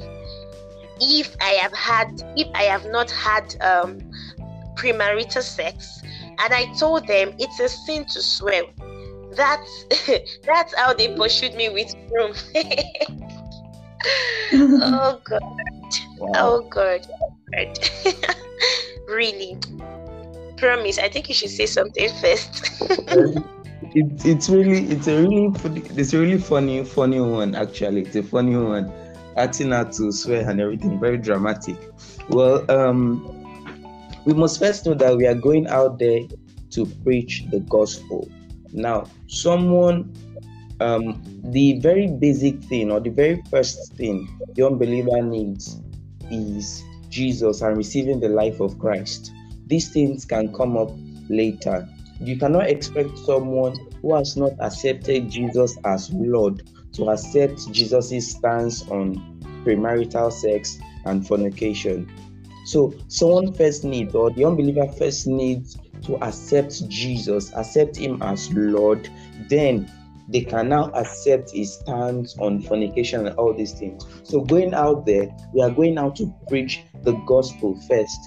if 1.01 1.35
I 1.41 1.51
have 1.61 1.73
had, 1.73 2.21
if 2.37 2.47
I 2.53 2.63
have 2.63 2.85
not 2.85 3.09
had 3.11 3.55
um, 3.61 3.99
premarital 4.75 5.41
sex 5.41 5.98
and 6.39 6.53
I 6.53 6.65
told 6.73 7.07
them 7.07 7.33
it's 7.39 7.59
a 7.59 7.69
sin 7.69 8.05
to 8.05 8.21
swear. 8.21 8.63
That's 9.35 9.85
that's 10.45 10.75
how 10.75 10.93
they 10.93 11.15
pursued 11.15 11.55
me 11.55 11.69
with 11.69 11.93
broom. 12.09 12.33
oh 14.53 15.21
god. 15.23 15.41
Wow. 16.17 16.31
Oh 16.35 16.61
god. 16.69 17.07
Oh 17.21 17.33
god. 17.51 17.79
really. 19.07 19.57
Promise, 20.57 20.99
I 20.99 21.09
think 21.09 21.29
you 21.29 21.35
should 21.35 21.49
say 21.49 21.65
something 21.65 22.09
first. 22.21 22.81
it, 23.95 24.25
it's 24.25 24.49
really 24.49 24.85
it's 24.87 25.07
a 25.07 25.21
really 25.21 25.51
it's 25.95 26.13
a 26.13 26.19
really 26.19 26.37
funny 26.37 26.83
funny 26.83 27.19
one 27.19 27.55
actually. 27.55 28.01
It's 28.01 28.15
a 28.15 28.23
funny 28.23 28.55
one. 28.55 28.91
Acting 29.37 29.71
out 29.71 29.93
to 29.93 30.11
swear 30.11 30.49
and 30.49 30.59
everything, 30.59 30.99
very 30.99 31.17
dramatic. 31.17 31.77
Well, 32.29 32.69
um 32.69 33.38
we 34.29 34.35
must 34.35 34.59
first 34.59 34.85
know 34.85 34.93
that 34.93 35.17
we 35.17 35.25
are 35.25 35.33
going 35.33 35.65
out 35.67 35.97
there 35.97 36.19
to 36.69 36.85
preach 37.03 37.45
the 37.49 37.61
gospel. 37.61 38.29
Now, 38.71 39.09
someone, 39.25 40.13
um, 40.79 41.23
the 41.45 41.79
very 41.79 42.05
basic 42.05 42.61
thing 42.65 42.91
or 42.91 42.99
the 42.99 43.09
very 43.09 43.41
first 43.49 43.95
thing 43.95 44.29
the 44.53 44.67
unbeliever 44.67 45.23
needs 45.23 45.81
is 46.29 46.83
Jesus 47.09 47.61
and 47.61 47.75
receiving 47.75 48.19
the 48.19 48.29
life 48.29 48.59
of 48.59 48.77
Christ. 48.77 49.33
These 49.65 49.89
things 49.89 50.25
can 50.25 50.53
come 50.53 50.77
up 50.77 50.91
later. 51.27 51.89
You 52.19 52.37
cannot 52.37 52.67
expect 52.67 53.17
someone 53.17 53.77
who 54.03 54.15
has 54.15 54.37
not 54.37 54.51
accepted 54.59 55.31
Jesus 55.31 55.75
as 55.85 56.13
Lord 56.13 56.69
to 56.93 57.09
accept 57.09 57.71
Jesus' 57.71 58.29
stance 58.29 58.87
on 58.89 59.41
premarital 59.65 60.31
sex 60.31 60.77
and 61.05 61.27
fornication. 61.27 62.07
So 62.69 62.93
someone 63.07 63.51
first 63.51 63.83
needs, 63.83 64.13
or 64.13 64.29
the 64.29 64.45
unbeliever 64.45 64.87
first 64.89 65.25
needs 65.25 65.75
to 66.03 66.23
accept 66.23 66.87
Jesus, 66.87 67.51
accept 67.55 67.97
Him 67.97 68.21
as 68.21 68.53
Lord, 68.53 69.09
then 69.49 69.91
they 70.27 70.41
can 70.41 70.69
now 70.69 70.91
accept 70.91 71.49
His 71.49 71.73
stance 71.79 72.37
on 72.37 72.61
fornication 72.61 73.25
and 73.25 73.35
all 73.37 73.55
these 73.55 73.73
things. 73.73 74.05
So 74.21 74.41
going 74.41 74.75
out 74.75 75.07
there, 75.07 75.35
we 75.51 75.63
are 75.63 75.71
going 75.71 75.97
out 75.97 76.15
to 76.17 76.31
preach 76.47 76.83
the 77.01 77.13
gospel 77.25 77.73
first. 77.87 78.19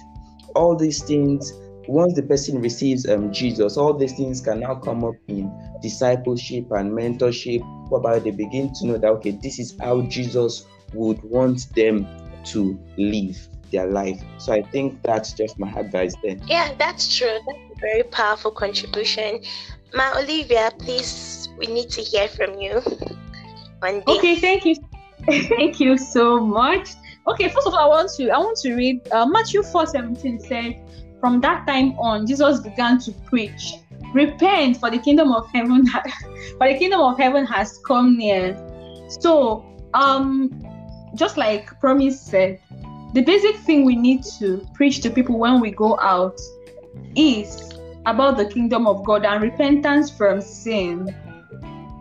All 0.55 0.75
these 0.75 1.01
things 1.01 1.53
once 1.87 2.13
the 2.13 2.23
person 2.23 2.61
receives 2.61 3.07
um, 3.07 3.31
Jesus, 3.31 3.77
all 3.77 3.93
these 3.93 4.17
things 4.17 4.41
can 4.41 4.59
now 4.59 4.75
come 4.75 5.05
up 5.05 5.15
in 5.29 5.49
discipleship 5.81 6.69
and 6.71 6.91
mentorship, 6.91 7.61
whereby 7.89 8.19
they 8.19 8.31
begin 8.31 8.73
to 8.73 8.87
know 8.87 8.97
that 8.97 9.07
okay, 9.07 9.39
this 9.41 9.57
is 9.57 9.73
how 9.79 10.01
Jesus 10.01 10.65
would 10.93 11.23
want 11.23 11.73
them 11.75 12.05
to 12.43 12.77
live 12.97 13.37
their 13.73 13.87
life. 13.87 14.21
So 14.37 14.53
I 14.53 14.61
think 14.61 15.01
that's 15.03 15.33
just 15.33 15.59
my 15.59 15.69
advice 15.71 16.15
there. 16.23 16.37
Yeah, 16.47 16.73
that's 16.79 17.17
true. 17.17 17.37
That's 17.45 17.77
a 17.77 17.79
very 17.81 18.03
powerful 18.03 18.51
contribution. 18.51 19.41
Ma 19.93 20.13
Olivia, 20.15 20.71
please, 20.79 21.49
we 21.57 21.67
need 21.67 21.89
to 21.89 22.01
hear 22.01 22.29
from 22.29 22.57
you. 22.59 22.81
Okay, 23.83 24.37
thank 24.37 24.63
you. 24.63 24.75
thank 25.25 25.79
you 25.79 25.97
so 25.97 26.39
much. 26.39 26.89
Okay, 27.27 27.49
first 27.49 27.67
of 27.67 27.73
all, 27.73 27.79
I 27.79 27.87
want 27.87 28.09
to 28.17 28.29
I 28.29 28.37
want 28.37 28.57
to 28.59 28.75
read 28.75 29.01
uh, 29.11 29.25
Matthew 29.25 29.63
4 29.63 29.87
17 29.87 30.39
said, 30.39 30.75
From 31.19 31.41
that 31.41 31.67
time 31.67 31.91
on, 31.99 32.25
Jesus 32.25 32.61
began 32.61 32.99
to 32.99 33.11
preach, 33.29 33.73
Repent, 34.13 34.77
for 34.77 34.89
the 34.89 34.99
kingdom 34.99 35.31
of 35.31 35.47
heaven 35.53 35.87
for 36.57 36.67
the 36.67 36.77
kingdom 36.77 37.01
of 37.01 37.17
heaven 37.17 37.45
has 37.45 37.79
come 37.85 38.17
near. 38.17 38.55
So 39.21 39.65
um 39.93 40.49
just 41.15 41.37
like 41.37 41.79
promise 41.79 42.19
said, 42.19 42.59
the 43.13 43.21
basic 43.21 43.57
thing 43.57 43.85
we 43.85 43.95
need 43.95 44.23
to 44.39 44.67
preach 44.73 45.01
to 45.01 45.09
people 45.11 45.37
when 45.37 45.59
we 45.59 45.69
go 45.69 45.99
out 45.99 46.39
is 47.15 47.71
about 48.07 48.37
the 48.37 48.45
kingdom 48.45 48.87
of 48.87 49.05
God 49.05 49.23
and 49.23 49.41
repentance 49.41 50.09
from 50.09 50.41
sin. 50.41 51.15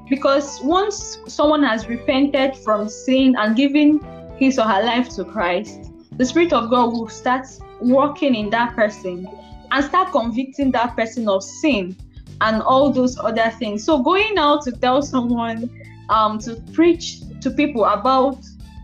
Because 0.08 0.60
once 0.62 1.18
someone 1.26 1.62
has 1.62 1.86
repented 1.86 2.56
from 2.56 2.88
sin 2.88 3.36
and 3.38 3.54
given 3.54 4.00
his 4.38 4.58
or 4.58 4.64
her 4.64 4.82
life 4.82 5.10
to 5.16 5.24
Christ, 5.24 5.92
the 6.16 6.24
Spirit 6.24 6.52
of 6.54 6.70
God 6.70 6.92
will 6.92 7.08
start 7.08 7.46
working 7.80 8.34
in 8.34 8.48
that 8.50 8.74
person 8.74 9.28
and 9.70 9.84
start 9.84 10.12
convicting 10.12 10.70
that 10.72 10.96
person 10.96 11.28
of 11.28 11.42
sin 11.42 11.94
and 12.40 12.62
all 12.62 12.90
those 12.90 13.18
other 13.18 13.50
things. 13.58 13.84
So 13.84 14.02
going 14.02 14.38
out 14.38 14.62
to 14.62 14.72
tell 14.72 15.02
someone 15.02 15.70
um, 16.08 16.38
to 16.40 16.56
preach 16.72 17.20
to 17.40 17.50
people 17.50 17.84
about 17.84 18.38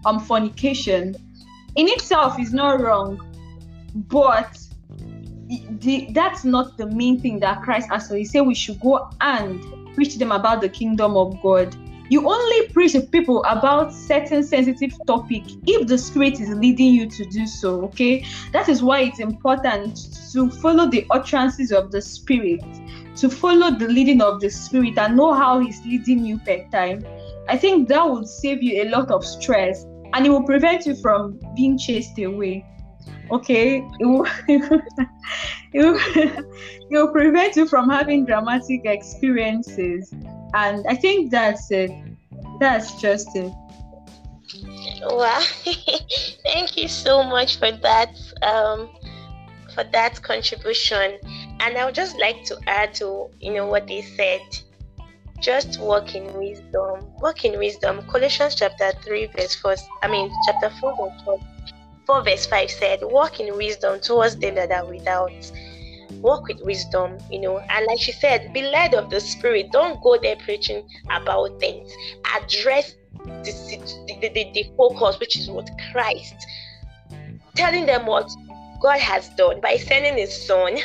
um, 0.04 0.20
fornication 0.20 1.16
in 1.78 1.88
itself 1.88 2.38
is 2.40 2.52
not 2.52 2.80
wrong, 2.80 3.24
but 3.94 4.58
the, 5.78 6.08
that's 6.12 6.44
not 6.44 6.76
the 6.76 6.86
main 6.86 7.20
thing 7.20 7.38
that 7.40 7.62
Christ 7.62 7.88
he 8.12 8.24
said 8.24 8.40
we 8.40 8.54
should 8.54 8.80
go 8.80 9.08
and 9.20 9.62
preach 9.94 10.16
them 10.16 10.32
about 10.32 10.60
the 10.60 10.68
kingdom 10.68 11.16
of 11.16 11.40
God. 11.40 11.74
You 12.10 12.28
only 12.28 12.68
preach 12.68 12.92
to 12.92 13.02
people 13.02 13.44
about 13.44 13.92
certain 13.92 14.42
sensitive 14.42 14.92
topic 15.06 15.44
if 15.66 15.86
the 15.86 15.96
spirit 15.98 16.40
is 16.40 16.48
leading 16.48 16.94
you 16.94 17.06
to 17.10 17.24
do 17.26 17.46
so. 17.46 17.84
Okay, 17.84 18.24
that 18.52 18.68
is 18.68 18.82
why 18.82 19.02
it's 19.02 19.20
important 19.20 20.08
to 20.32 20.50
follow 20.50 20.90
the 20.90 21.06
utterances 21.10 21.70
of 21.70 21.92
the 21.92 22.02
spirit, 22.02 22.64
to 23.16 23.30
follow 23.30 23.70
the 23.70 23.86
leading 23.86 24.20
of 24.20 24.40
the 24.40 24.50
spirit, 24.50 24.98
and 24.98 25.16
know 25.16 25.32
how 25.32 25.60
he's 25.60 25.80
leading 25.84 26.24
you 26.24 26.38
per 26.38 26.66
time 26.72 27.04
I 27.48 27.56
think 27.56 27.88
that 27.88 28.08
would 28.08 28.28
save 28.28 28.62
you 28.62 28.82
a 28.82 28.90
lot 28.90 29.10
of 29.10 29.24
stress 29.24 29.86
and 30.14 30.26
it 30.26 30.30
will 30.30 30.44
prevent 30.44 30.86
you 30.86 30.94
from 30.96 31.38
being 31.54 31.78
chased 31.78 32.18
away. 32.18 32.64
Okay, 33.30 33.78
it 33.98 34.06
will, 34.06 34.26
it 34.48 34.70
will, 34.70 34.80
it 35.74 36.44
will 36.90 37.12
prevent 37.12 37.56
you 37.56 37.66
from 37.66 37.88
having 37.90 38.24
dramatic 38.24 38.82
experiences, 38.84 40.12
and 40.54 40.84
I 40.88 40.94
think 40.94 41.30
that's 41.30 41.70
it. 41.70 41.90
That's 42.60 43.00
just 43.00 43.28
it. 43.34 43.52
Wow, 45.02 45.42
thank 46.44 46.76
you 46.76 46.88
so 46.88 47.22
much 47.22 47.58
for 47.58 47.70
that. 47.70 48.16
Um, 48.42 48.90
for 49.74 49.84
that 49.92 50.20
contribution, 50.22 51.18
and 51.60 51.76
I 51.76 51.84
would 51.84 51.94
just 51.94 52.18
like 52.18 52.44
to 52.44 52.58
add 52.66 52.94
to 52.94 53.28
you 53.40 53.52
know 53.52 53.66
what 53.66 53.86
they 53.86 54.02
said 54.02 54.40
just 55.40 55.80
walk 55.80 56.14
in 56.14 56.32
wisdom. 56.34 57.06
Walk 57.20 57.44
in 57.44 57.58
wisdom. 57.58 58.02
Colossians 58.10 58.54
chapter 58.54 58.92
3, 59.04 59.26
verse 59.36 59.54
4, 59.56 59.76
I 60.02 60.08
mean, 60.08 60.30
chapter 60.46 60.70
4, 60.80 60.96
verse 60.96 61.22
4, 61.24 61.40
4 62.06 62.22
verse 62.24 62.46
5 62.46 62.70
said, 62.70 62.98
Walk 63.02 63.40
in 63.40 63.56
wisdom 63.56 64.00
towards 64.00 64.36
them 64.36 64.54
that 64.56 64.70
are 64.72 64.86
without. 64.86 65.32
Walk 66.22 66.48
with 66.48 66.60
wisdom, 66.62 67.18
you 67.30 67.40
know. 67.40 67.58
And 67.58 67.86
like 67.86 68.00
she 68.00 68.12
said, 68.12 68.52
be 68.52 68.62
led 68.62 68.94
of 68.94 69.10
the 69.10 69.20
Spirit. 69.20 69.70
Don't 69.72 70.02
go 70.02 70.18
there 70.20 70.36
preaching 70.36 70.88
about 71.10 71.60
things. 71.60 71.92
Address 72.34 72.94
the, 73.24 74.06
the, 74.20 74.28
the, 74.28 74.50
the 74.52 74.66
focus, 74.76 75.20
which 75.20 75.38
is 75.38 75.48
what 75.48 75.70
Christ. 75.92 76.34
Telling 77.54 77.86
them 77.86 78.06
what 78.06 78.28
God 78.80 78.98
has 78.98 79.28
done 79.30 79.60
by 79.60 79.76
sending 79.76 80.16
His 80.16 80.46
Son 80.46 80.76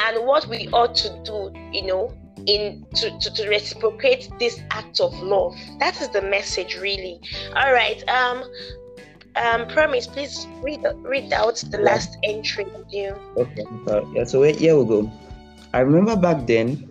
and 0.00 0.26
what 0.26 0.46
we 0.48 0.68
ought 0.68 0.94
to 0.96 1.08
do, 1.24 1.52
you 1.72 1.86
know, 1.86 2.12
in 2.46 2.86
to, 2.94 3.18
to, 3.18 3.32
to 3.34 3.48
reciprocate 3.48 4.28
this 4.38 4.60
act 4.70 5.00
of 5.00 5.12
love. 5.20 5.54
That 5.78 6.00
is 6.00 6.08
the 6.10 6.22
message 6.22 6.76
really. 6.76 7.20
All 7.56 7.72
right. 7.72 8.06
Um 8.08 8.44
um 9.36 9.66
promise 9.68 10.06
please 10.06 10.46
read 10.62 10.84
read 11.02 11.32
out 11.32 11.56
the 11.70 11.78
last 11.78 12.16
entry 12.22 12.66
you. 12.90 13.16
Okay. 13.36 13.64
Uh, 13.88 14.04
yeah, 14.12 14.24
so 14.24 14.42
here 14.42 14.76
we 14.76 14.84
go. 14.84 15.10
I 15.72 15.80
remember 15.80 16.16
back 16.16 16.46
then 16.46 16.90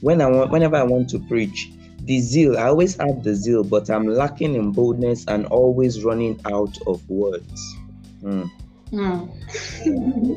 when 0.00 0.20
I 0.20 0.26
want 0.26 0.50
whenever 0.50 0.76
I 0.76 0.84
want 0.84 1.10
to 1.10 1.18
preach, 1.18 1.70
the 2.04 2.20
zeal, 2.20 2.56
I 2.58 2.68
always 2.68 2.96
have 2.96 3.22
the 3.22 3.34
zeal, 3.34 3.64
but 3.64 3.90
I'm 3.90 4.06
lacking 4.06 4.54
in 4.54 4.72
boldness 4.72 5.24
and 5.26 5.46
always 5.46 6.04
running 6.04 6.40
out 6.46 6.78
of 6.86 7.08
words. 7.10 7.76
Mm. 8.22 8.50
Mm. 8.92 10.36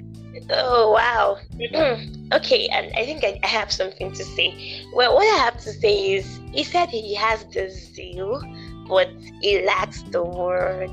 Oh 0.48 0.92
wow. 0.92 1.38
okay, 2.32 2.68
and 2.68 2.92
I 2.96 3.04
think 3.04 3.24
I, 3.24 3.38
I, 3.42 3.46
have 3.46 3.70
something 3.70 4.12
to 4.12 4.24
say. 4.24 4.84
Well, 4.94 5.14
what 5.14 5.24
I 5.38 5.44
have 5.44 5.58
to 5.60 5.72
say 5.72 6.14
is 6.14 6.40
he 6.52 6.64
said 6.64 6.88
he 6.88 7.14
has 7.14 7.44
the 7.46 7.70
zeal, 7.70 8.42
but 8.88 9.08
he 9.42 9.62
lacks 9.62 10.02
the 10.02 10.22
word. 10.22 10.90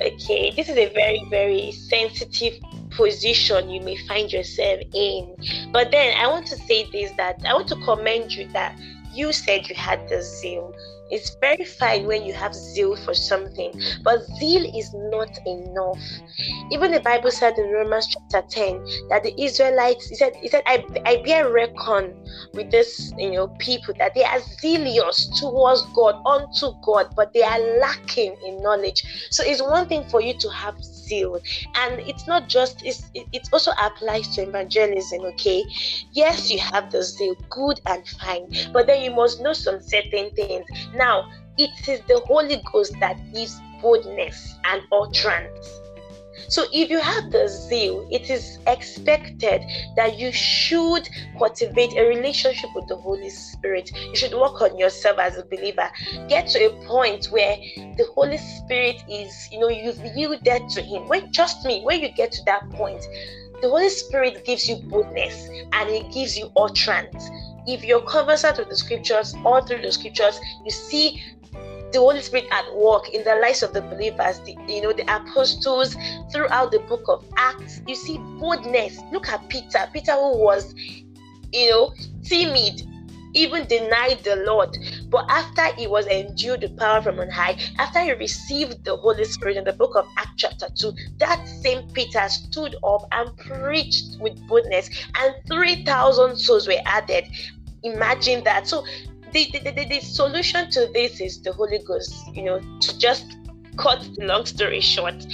Okay, 0.00 0.52
this 0.54 0.68
is 0.68 0.76
a 0.76 0.92
very, 0.92 1.24
very 1.30 1.72
sensitive 1.72 2.60
position 2.90 3.70
you 3.70 3.80
may 3.80 3.96
find 4.06 4.32
yourself 4.32 4.80
in. 4.92 5.34
But 5.72 5.90
then 5.90 6.16
I 6.18 6.26
want 6.26 6.46
to 6.48 6.56
say 6.56 6.90
this 6.90 7.12
that 7.16 7.40
I 7.46 7.54
want 7.54 7.68
to 7.68 7.76
commend 7.76 8.32
you 8.32 8.48
that 8.48 8.78
you 9.12 9.32
said 9.32 9.68
you 9.68 9.74
had 9.74 10.08
the 10.08 10.22
zeal 10.22 10.74
it's 11.10 11.36
very 11.40 11.64
fine 11.64 12.06
when 12.06 12.24
you 12.24 12.32
have 12.32 12.54
zeal 12.54 12.96
for 12.96 13.14
something, 13.14 13.72
but 14.02 14.24
zeal 14.38 14.64
is 14.76 14.92
not 14.94 15.38
enough. 15.46 15.98
Even 16.70 16.90
the 16.90 17.00
Bible 17.00 17.30
said 17.30 17.56
in 17.58 17.70
Romans 17.70 18.08
chapter 18.08 18.46
10 18.48 18.84
that 19.08 19.22
the 19.22 19.40
Israelites, 19.40 20.08
he 20.08 20.16
said, 20.16 20.34
he 20.36 20.48
said, 20.48 20.62
I, 20.66 20.84
I 21.04 21.22
bear 21.24 21.50
reckon 21.50 22.14
with 22.54 22.70
this, 22.70 23.12
you 23.18 23.32
know, 23.32 23.48
people 23.58 23.94
that 23.98 24.14
they 24.14 24.24
are 24.24 24.40
zealous 24.60 25.26
towards 25.40 25.82
God, 25.94 26.20
unto 26.26 26.72
God, 26.82 27.14
but 27.14 27.32
they 27.32 27.42
are 27.42 27.60
lacking 27.80 28.36
in 28.44 28.62
knowledge. 28.62 29.28
So 29.30 29.44
it's 29.44 29.62
one 29.62 29.88
thing 29.88 30.08
for 30.08 30.20
you 30.20 30.36
to 30.38 30.50
have 30.50 30.82
zeal, 30.82 31.40
and 31.76 32.00
it's 32.00 32.26
not 32.26 32.48
just, 32.48 32.84
it's, 32.84 33.10
it 33.14 33.48
also 33.52 33.72
applies 33.80 34.28
to 34.34 34.42
evangelism, 34.42 35.20
okay? 35.20 35.64
Yes, 36.12 36.50
you 36.50 36.58
have 36.58 36.90
the 36.90 37.02
zeal, 37.02 37.36
good 37.48 37.80
and 37.86 38.06
fine, 38.08 38.48
but 38.72 38.86
then 38.86 39.02
you 39.02 39.12
must 39.12 39.40
know 39.40 39.52
some 39.52 39.80
certain 39.80 40.30
things 40.34 40.64
now, 40.96 41.30
it 41.58 41.88
is 41.88 42.00
the 42.02 42.20
Holy 42.26 42.62
Ghost 42.72 42.94
that 43.00 43.16
gives 43.32 43.60
boldness 43.80 44.54
and 44.64 44.82
utterance. 44.92 45.80
So, 46.48 46.64
if 46.72 46.90
you 46.90 47.00
have 47.00 47.32
the 47.32 47.48
zeal, 47.48 48.06
it 48.10 48.30
is 48.30 48.58
expected 48.66 49.62
that 49.96 50.18
you 50.18 50.30
should 50.32 51.08
cultivate 51.38 51.96
a 51.96 52.06
relationship 52.06 52.70
with 52.74 52.86
the 52.88 52.96
Holy 52.96 53.30
Spirit. 53.30 53.90
You 53.94 54.14
should 54.14 54.32
work 54.32 54.60
on 54.62 54.78
yourself 54.78 55.18
as 55.18 55.38
a 55.38 55.44
believer. 55.44 55.90
Get 56.28 56.46
to 56.48 56.66
a 56.66 56.86
point 56.86 57.26
where 57.26 57.56
the 57.96 58.06
Holy 58.14 58.38
Spirit 58.38 59.02
is, 59.08 59.48
you 59.50 59.58
know, 59.58 59.68
you've 59.68 59.98
yielded 60.14 60.68
to 60.68 60.82
Him. 60.82 61.08
When, 61.08 61.32
trust 61.32 61.64
me, 61.64 61.82
when 61.82 62.00
you 62.00 62.12
get 62.12 62.30
to 62.32 62.44
that 62.44 62.68
point, 62.70 63.02
the 63.60 63.68
Holy 63.68 63.88
Spirit 63.88 64.44
gives 64.44 64.68
you 64.68 64.76
boldness 64.76 65.48
and 65.72 65.90
He 65.90 66.02
gives 66.12 66.38
you 66.38 66.52
utterance 66.56 67.28
if 67.66 67.84
you're 67.84 68.02
conversant 68.02 68.58
with 68.58 68.68
the 68.68 68.76
scriptures, 68.76 69.34
all 69.44 69.64
through 69.64 69.82
the 69.82 69.92
scriptures, 69.92 70.38
you 70.64 70.70
see 70.70 71.22
the 71.92 71.98
Holy 71.98 72.20
Spirit 72.20 72.46
at 72.50 72.74
work 72.74 73.08
in 73.10 73.24
the 73.24 73.36
lives 73.36 73.62
of 73.62 73.72
the 73.72 73.80
believers, 73.80 74.38
the, 74.40 74.56
you 74.68 74.82
know, 74.82 74.92
the 74.92 75.02
apostles 75.02 75.96
throughout 76.32 76.70
the 76.70 76.80
book 76.80 77.04
of 77.08 77.24
Acts. 77.36 77.80
You 77.86 77.94
see 77.94 78.18
boldness. 78.18 79.00
Look 79.12 79.28
at 79.28 79.48
Peter. 79.48 79.88
Peter, 79.92 80.12
who 80.12 80.38
was, 80.38 80.74
you 81.52 81.70
know, 81.70 81.94
timid, 82.24 82.82
even 83.36 83.66
denied 83.66 84.18
the 84.24 84.36
Lord. 84.46 84.76
But 85.10 85.26
after 85.28 85.74
he 85.74 85.86
was 85.86 86.06
endued 86.06 86.62
with 86.62 86.76
power 86.76 87.02
from 87.02 87.20
on 87.20 87.30
high, 87.30 87.58
after 87.78 88.00
he 88.00 88.12
received 88.12 88.84
the 88.84 88.96
Holy 88.96 89.24
Spirit 89.24 89.56
in 89.56 89.64
the 89.64 89.72
book 89.72 89.94
of 89.94 90.08
Acts, 90.16 90.32
chapter 90.36 90.68
2, 90.74 90.92
that 91.18 91.46
same 91.46 91.88
Peter 91.90 92.28
stood 92.28 92.76
up 92.84 93.06
and 93.12 93.36
preached 93.36 94.18
with 94.20 94.36
boldness, 94.48 94.90
and 95.14 95.34
3,000 95.46 96.36
souls 96.36 96.66
were 96.66 96.80
added. 96.86 97.24
Imagine 97.94 98.42
that. 98.44 98.66
So, 98.66 98.84
the, 99.32 99.50
the, 99.52 99.70
the, 99.70 99.84
the 99.84 100.00
solution 100.00 100.70
to 100.70 100.88
this 100.92 101.20
is 101.20 101.42
the 101.42 101.52
Holy 101.52 101.78
Ghost, 101.78 102.14
you 102.34 102.44
know, 102.44 102.60
to 102.80 102.98
just 102.98 103.36
cut 103.76 104.00
the 104.16 104.24
long 104.24 104.46
story 104.46 104.80
short. 104.80 105.26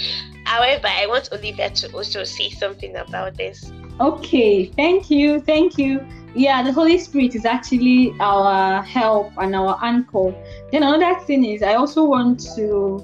However, 0.45 0.87
I 0.87 1.07
want 1.07 1.29
Olivia 1.31 1.69
to 1.69 1.93
also 1.93 2.23
say 2.23 2.49
something 2.49 2.95
about 2.95 3.37
this. 3.37 3.71
Okay, 3.99 4.65
thank 4.65 5.09
you, 5.09 5.39
thank 5.39 5.77
you. 5.77 6.05
Yeah, 6.35 6.63
the 6.63 6.73
Holy 6.73 6.97
Spirit 6.97 7.35
is 7.35 7.45
actually 7.45 8.13
our 8.19 8.81
help 8.81 9.31
and 9.37 9.55
our 9.55 9.79
anchor. 9.83 10.33
Then 10.71 10.83
another 10.83 11.19
thing 11.25 11.45
is, 11.45 11.61
I 11.61 11.75
also 11.75 12.03
want 12.03 12.39
to 12.55 12.99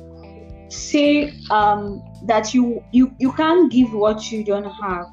say 0.70 1.34
um, 1.50 2.04
that 2.26 2.54
you 2.54 2.84
you 2.92 3.14
you 3.20 3.32
can't 3.34 3.72
give 3.72 3.94
what 3.94 4.32
you 4.32 4.44
don't 4.44 4.70
have. 4.70 5.06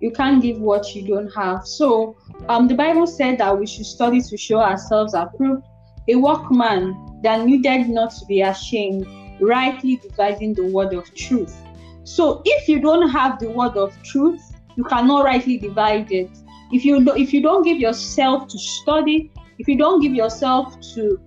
You 0.00 0.12
can't 0.12 0.42
give 0.42 0.58
what 0.60 0.94
you 0.94 1.08
don't 1.08 1.30
have. 1.34 1.66
So 1.66 2.16
um, 2.48 2.68
the 2.68 2.74
Bible 2.74 3.06
said 3.06 3.38
that 3.38 3.58
we 3.58 3.66
should 3.66 3.86
study 3.86 4.20
to 4.22 4.36
show 4.36 4.60
ourselves 4.60 5.14
approved, 5.14 5.64
a 6.08 6.16
workman 6.16 7.20
that 7.22 7.44
needed 7.44 7.88
not 7.88 8.10
to 8.12 8.24
be 8.26 8.40
ashamed, 8.42 9.06
rightly 9.40 9.96
dividing 9.96 10.54
the 10.54 10.64
word 10.64 10.94
of 10.94 11.12
truth. 11.14 11.56
So 12.04 12.40
if 12.44 12.68
you 12.68 12.80
don't 12.80 13.10
have 13.10 13.38
the 13.38 13.50
word 13.50 13.76
of 13.76 13.94
truth, 14.02 14.40
you 14.76 14.84
cannot 14.84 15.24
rightly 15.24 15.58
divide 15.58 16.10
it. 16.10 16.30
If 16.72 16.84
you 16.84 17.04
do, 17.04 17.14
if 17.14 17.34
you 17.34 17.42
don't 17.42 17.64
give 17.64 17.78
yourself 17.78 18.48
to 18.48 18.58
study, 18.58 19.30
if 19.58 19.68
you 19.68 19.76
don't 19.76 20.00
give 20.00 20.14
yourself 20.14 20.80
to 20.94 21.20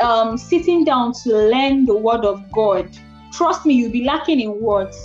um, 0.00 0.36
sitting 0.36 0.84
down 0.84 1.12
to 1.22 1.30
learn 1.30 1.84
the 1.84 1.96
word 1.96 2.24
of 2.24 2.50
God, 2.50 2.88
trust 3.32 3.66
me, 3.66 3.74
you'll 3.74 3.92
be 3.92 4.04
lacking 4.04 4.40
in 4.40 4.60
words. 4.60 4.96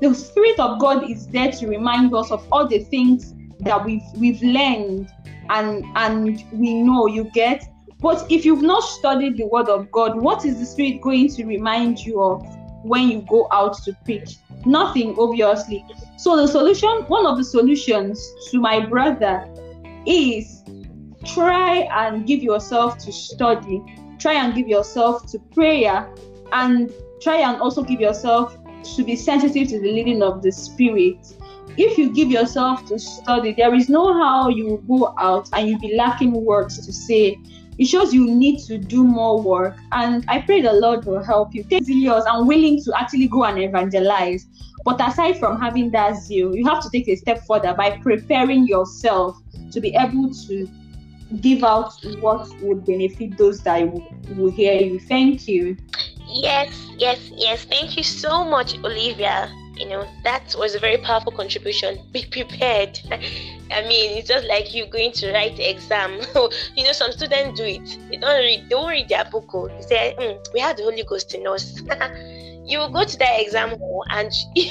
The 0.00 0.14
Spirit 0.14 0.58
of 0.58 0.80
God 0.80 1.08
is 1.08 1.26
there 1.28 1.52
to 1.52 1.68
remind 1.68 2.12
us 2.14 2.30
of 2.30 2.46
all 2.50 2.66
the 2.66 2.80
things 2.80 3.34
that 3.60 3.84
we've 3.84 4.02
we've 4.16 4.42
learned 4.42 5.08
and 5.50 5.84
and 5.94 6.44
we 6.52 6.74
know 6.82 7.06
you 7.06 7.24
get. 7.24 7.64
But 8.00 8.30
if 8.30 8.44
you've 8.44 8.62
not 8.62 8.82
studied 8.82 9.38
the 9.38 9.46
word 9.46 9.68
of 9.68 9.90
God, 9.90 10.20
what 10.20 10.44
is 10.44 10.58
the 10.58 10.66
Spirit 10.66 11.00
going 11.00 11.28
to 11.30 11.44
remind 11.44 12.00
you 12.00 12.20
of 12.20 12.46
when 12.82 13.08
you 13.08 13.22
go 13.22 13.48
out 13.52 13.82
to 13.84 13.96
preach? 14.04 14.36
Nothing, 14.66 15.16
obviously. 15.18 15.84
So 16.18 16.36
the 16.36 16.46
solution, 16.46 16.88
one 17.08 17.24
of 17.24 17.38
the 17.38 17.44
solutions 17.44 18.20
to 18.50 18.60
my 18.60 18.84
brother 18.84 19.48
is 20.04 20.62
try 21.24 21.88
and 21.90 22.26
give 22.26 22.42
yourself 22.42 22.98
to 22.98 23.12
study, 23.12 23.82
try 24.18 24.34
and 24.34 24.54
give 24.54 24.68
yourself 24.68 25.26
to 25.32 25.38
prayer, 25.38 26.08
and 26.52 26.92
try 27.20 27.38
and 27.38 27.60
also 27.60 27.82
give 27.82 28.00
yourself 28.00 28.58
to 28.96 29.04
be 29.04 29.16
sensitive 29.16 29.68
to 29.68 29.80
the 29.80 29.90
leading 29.90 30.22
of 30.22 30.42
the 30.42 30.52
Spirit. 30.52 31.35
If 31.76 31.98
you 31.98 32.10
give 32.10 32.30
yourself 32.30 32.86
to 32.86 32.98
study, 32.98 33.52
there 33.52 33.74
is 33.74 33.88
no 33.88 34.14
how 34.14 34.48
you 34.48 34.82
go 34.88 35.14
out 35.18 35.48
and 35.52 35.68
you'll 35.68 35.80
be 35.80 35.94
lacking 35.94 36.32
words 36.32 36.84
to 36.84 36.92
say. 36.92 37.38
It 37.78 37.86
shows 37.86 38.14
you 38.14 38.26
need 38.26 38.60
to 38.64 38.78
do 38.78 39.04
more 39.04 39.40
work. 39.40 39.76
And 39.92 40.24
I 40.28 40.40
pray 40.40 40.62
the 40.62 40.72
Lord 40.72 41.04
will 41.04 41.22
help 41.22 41.54
you. 41.54 41.62
Take 41.64 41.84
zealous 41.84 42.24
and 42.26 42.48
willing 42.48 42.82
to 42.84 42.98
actually 42.98 43.28
go 43.28 43.44
and 43.44 43.58
evangelize. 43.58 44.46
But 44.84 45.00
aside 45.06 45.38
from 45.38 45.60
having 45.60 45.90
that 45.90 46.16
zeal, 46.16 46.56
you 46.56 46.64
have 46.66 46.82
to 46.82 46.90
take 46.90 47.08
a 47.08 47.16
step 47.16 47.44
further 47.46 47.74
by 47.74 47.98
preparing 47.98 48.66
yourself 48.66 49.36
to 49.72 49.80
be 49.80 49.94
able 49.94 50.32
to 50.46 50.68
give 51.40 51.64
out 51.64 51.92
what 52.20 52.48
would 52.62 52.86
benefit 52.86 53.36
those 53.36 53.60
that 53.62 53.92
will 54.36 54.50
hear 54.50 54.80
you. 54.80 55.00
Thank 55.00 55.48
you. 55.48 55.76
Yes, 56.28 56.68
yes, 56.96 57.30
yes. 57.34 57.64
Thank 57.64 57.96
you 57.96 58.02
so 58.02 58.44
much, 58.44 58.78
Olivia. 58.78 59.50
You 59.76 59.88
know, 59.88 60.06
that 60.24 60.54
was 60.58 60.74
a 60.74 60.78
very 60.78 60.98
powerful 60.98 61.32
contribution. 61.32 61.98
Be 62.12 62.24
prepared. 62.30 63.00
I 63.70 63.82
mean, 63.82 64.16
it's 64.16 64.28
just 64.28 64.46
like 64.46 64.74
you 64.74 64.86
going 64.86 65.12
to 65.12 65.32
write 65.32 65.58
exam. 65.58 66.20
you 66.76 66.84
know, 66.84 66.92
some 66.92 67.12
students 67.12 67.58
do 67.58 67.64
it. 67.64 67.98
They 68.10 68.16
don't 68.16 68.40
read, 68.40 68.68
don't 68.68 68.88
read 68.88 69.08
their 69.08 69.24
book. 69.24 69.50
Oh. 69.54 69.68
They 69.68 69.82
say, 69.82 70.14
mm, 70.18 70.38
we 70.54 70.60
have 70.60 70.76
the 70.76 70.84
Holy 70.84 71.02
Ghost 71.02 71.34
in 71.34 71.46
us. 71.46 71.82
you 72.66 72.78
will 72.78 72.90
go 72.90 73.04
to 73.04 73.18
that 73.18 73.40
exam 73.40 73.78
hall 73.78 74.04
and 74.10 74.32
you, 74.54 74.70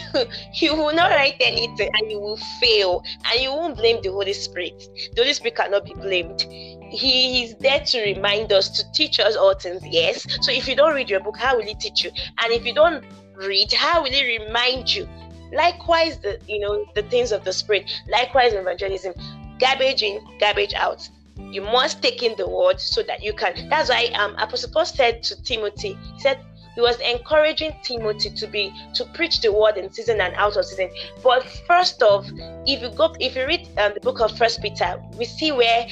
you 0.54 0.76
will 0.76 0.94
not 0.94 1.12
write 1.12 1.36
anything 1.39 1.89
and 1.94 2.12
you 2.12 2.20
will 2.20 2.38
fail 2.60 3.04
and 3.32 3.41
you 3.41 3.52
won't 3.52 3.78
blame 3.78 4.02
the 4.02 4.12
Holy 4.12 4.34
Spirit. 4.34 4.89
The 5.15 5.22
Holy 5.22 5.34
Spirit 5.34 5.56
cannot 5.56 5.86
be 5.86 5.94
blamed. 5.94 6.41
He 6.89 7.44
is 7.44 7.56
there 7.56 7.80
to 7.80 8.02
remind 8.02 8.54
us, 8.54 8.70
to 8.70 8.91
teach 8.91 9.20
us 9.20 9.36
all 9.36 9.54
things, 9.56 9.82
yes. 9.86 10.26
So 10.41 10.52
if 10.52 10.68
you 10.68 10.76
don't 10.76 10.94
read 10.94 11.10
your 11.10 11.20
book, 11.20 11.38
how 11.38 11.58
will 11.58 11.63
he 11.63 11.76
teach 11.76 12.04
you? 12.04 12.12
And 12.39 12.54
if 12.54 12.65
you 12.65 12.74
don't 12.74 13.04
read, 13.38 13.71
how 13.74 14.04
will 14.04 14.12
he 14.12 14.38
remind 14.38 14.93
you? 14.93 15.08
Likewise, 15.54 16.17
the 16.19 16.39
you 16.48 16.60
know 16.60 16.86
the 16.95 17.04
things 17.04 17.32
of 17.32 17.43
the 17.43 17.54
spirit. 17.54 17.89
Likewise, 18.10 18.54
evangelism, 18.54 19.13
garbage 19.60 20.04
in, 20.04 20.19
garbage 20.39 20.74
out. 20.74 21.08
You 21.38 21.62
must 21.62 22.02
take 22.02 22.24
in 22.24 22.36
the 22.38 22.48
word 22.48 22.80
so 22.80 23.04
that 23.04 23.24
you 23.24 23.34
can. 23.34 23.69
That's 23.69 23.89
why 23.89 24.06
um 24.15 24.36
Apostle 24.38 24.71
Paul 24.71 24.86
said 24.86 25.24
to 25.24 25.41
Timothy, 25.43 25.98
he 26.15 26.19
said, 26.19 26.39
he 26.76 26.82
was 26.82 27.00
encouraging 27.00 27.74
Timothy 27.84 28.30
to 28.32 28.48
be 28.48 28.74
to 28.95 29.06
preach 29.13 29.39
the 29.41 29.52
word 29.52 29.78
in 29.78 29.91
season 29.91 30.19
and 30.19 30.36
out 30.36 30.58
of 30.58 30.65
season. 30.65 30.89
But 31.24 31.43
first 31.67 32.04
off, 32.04 32.26
if 32.65 32.82
you 32.82 32.89
go 32.89 33.15
if 33.19 33.36
you 33.36 33.45
read 33.45 33.69
um, 33.78 33.93
the 33.93 34.02
book 34.02 34.19
of 34.19 34.38
First 34.38 34.62
Peter, 34.62 35.02
we 35.17 35.26
see 35.26 35.52
where 35.52 35.88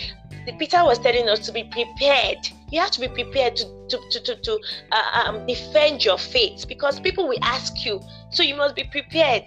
Peter 0.60 0.84
was 0.84 1.00
telling 1.00 1.30
us 1.30 1.40
to 1.46 1.54
be 1.54 1.64
prepared. 1.64 2.50
You 2.74 2.80
have 2.80 2.90
to 2.92 3.02
be 3.02 3.08
prepared 3.08 3.56
to 3.58 3.66
to 3.90 4.00
to 4.10 4.20
to, 4.20 4.36
to 4.36 4.60
uh, 4.92 5.24
um, 5.26 5.46
defend 5.46 6.04
your 6.04 6.18
faith 6.18 6.66
because 6.68 7.00
people 7.00 7.28
will 7.28 7.44
ask 7.44 7.86
you. 7.86 8.02
So 8.32 8.42
you 8.42 8.56
must 8.56 8.76
be 8.76 8.84
prepared. 8.86 9.46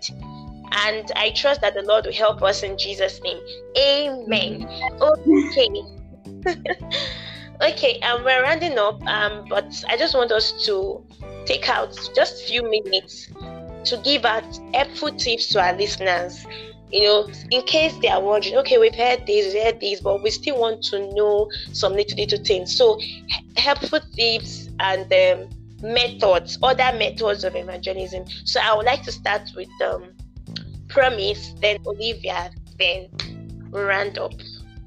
And 0.71 1.11
I 1.17 1.31
trust 1.31 1.61
that 1.63 1.75
the 1.75 1.83
Lord 1.83 2.07
will 2.07 2.13
help 2.13 2.41
us 2.45 2.63
in 2.63 2.79
Jesus' 2.79 3.21
name. 3.23 3.41
Amen. 3.77 4.69
Okay. 5.01 5.69
okay, 7.63 7.99
um, 8.01 8.23
we're 8.23 8.43
rounding 8.43 8.79
up, 8.79 9.05
um, 9.09 9.45
but 9.49 9.85
I 9.89 9.97
just 9.97 10.15
want 10.15 10.31
us 10.31 10.53
to 10.67 11.05
take 11.47 11.69
out 11.69 11.99
just 12.15 12.45
a 12.45 12.47
few 12.47 12.63
minutes 12.63 13.29
to 13.87 13.97
give 14.05 14.25
out 14.25 14.45
helpful 14.73 15.11
tips 15.11 15.49
to 15.49 15.61
our 15.61 15.77
listeners. 15.77 16.47
You 16.91 17.03
know, 17.03 17.29
in 17.51 17.63
case 17.63 17.97
they 18.01 18.09
are 18.09 18.23
wondering, 18.23 18.57
okay, 18.59 18.79
we've 18.79 18.95
heard 18.95 19.27
this, 19.27 19.53
we've 19.53 19.63
heard 19.63 19.81
this, 19.81 20.01
but 20.01 20.23
we 20.23 20.31
still 20.31 20.59
want 20.59 20.83
to 20.85 21.13
know 21.15 21.51
some 21.73 21.95
little 21.95 22.17
little 22.17 22.43
things. 22.45 22.77
So, 22.77 23.01
helpful 23.57 24.01
tips 24.15 24.69
and 24.79 25.13
um, 25.13 25.49
methods, 25.83 26.59
other 26.63 26.97
methods 26.97 27.43
of 27.43 27.57
evangelism. 27.57 28.27
So, 28.45 28.61
I 28.61 28.75
would 28.77 28.87
like 28.87 29.03
to 29.03 29.13
start 29.13 29.51
with 29.57 29.69
um, 29.85 30.13
Promise, 30.89 31.55
then 31.61 31.79
Olivia, 31.87 32.51
then 32.79 33.09
round 33.71 34.19
up. 34.19 34.35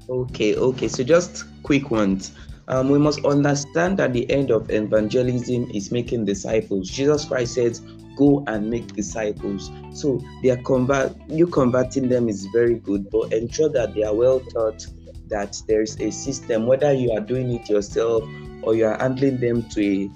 Okay, 0.08 0.56
okay. 0.56 0.88
So, 0.88 1.04
just 1.04 1.44
quick 1.62 1.90
ones. 1.90 2.32
Um, 2.68 2.88
we 2.88 2.98
must 2.98 3.24
understand 3.24 3.98
that 3.98 4.12
the 4.12 4.30
end 4.30 4.50
of 4.52 4.70
evangelism 4.70 5.68
is 5.74 5.90
making 5.90 6.24
disciples. 6.24 6.88
Jesus 6.88 7.24
Christ 7.24 7.54
says, 7.54 7.82
"Go 8.20 8.44
and 8.46 8.70
make 8.74 8.88
disciples." 9.02 9.70
So 10.00 10.20
they 10.42 10.50
are 10.50 10.62
convert. 10.72 11.10
You 11.28 11.46
converting 11.46 12.08
them 12.08 12.28
is 12.28 12.46
very 12.58 12.76
good, 12.88 13.02
but 13.10 13.32
ensure 13.32 13.70
that 13.70 13.94
they 13.94 14.04
are 14.04 14.14
well 14.14 14.40
taught. 14.54 14.86
That 15.34 15.52
there 15.68 15.82
is 15.88 15.94
a 16.00 16.10
system, 16.10 16.66
whether 16.66 16.92
you 16.92 17.12
are 17.16 17.24
doing 17.32 17.48
it 17.56 17.70
yourself 17.70 18.24
or 18.64 18.74
you 18.74 18.84
are 18.84 18.98
handling 18.98 19.38
them 19.46 19.62
to 19.74 19.80
a 19.80 20.10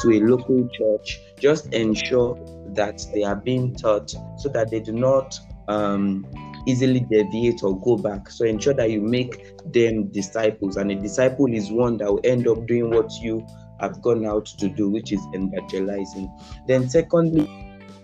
to 0.00 0.06
a 0.16 0.20
local 0.20 0.68
church. 0.78 1.20
Just 1.38 1.72
ensure 1.72 2.30
that 2.74 2.96
they 3.12 3.22
are 3.22 3.36
being 3.36 3.74
taught 3.82 4.10
so 4.38 4.48
that 4.48 4.70
they 4.70 4.80
do 4.80 4.92
not 4.92 5.38
um, 5.68 6.26
easily 6.66 7.00
deviate 7.00 7.62
or 7.62 7.78
go 7.80 7.96
back. 7.96 8.30
So 8.30 8.44
ensure 8.44 8.74
that 8.74 8.90
you 8.90 9.00
make 9.00 9.34
them 9.72 10.08
disciples, 10.08 10.76
and 10.76 10.90
a 10.90 10.94
disciple 10.94 11.52
is 11.52 11.70
one 11.70 11.98
that 11.98 12.10
will 12.10 12.24
end 12.24 12.48
up 12.48 12.66
doing 12.66 12.90
what 12.90 13.10
you 13.20 13.46
have 13.80 14.00
gone 14.02 14.24
out 14.24 14.46
to 14.46 14.68
do, 14.68 14.88
which 14.88 15.12
is 15.12 15.20
evangelizing. 15.34 16.30
Then, 16.66 16.88
secondly, 16.88 17.48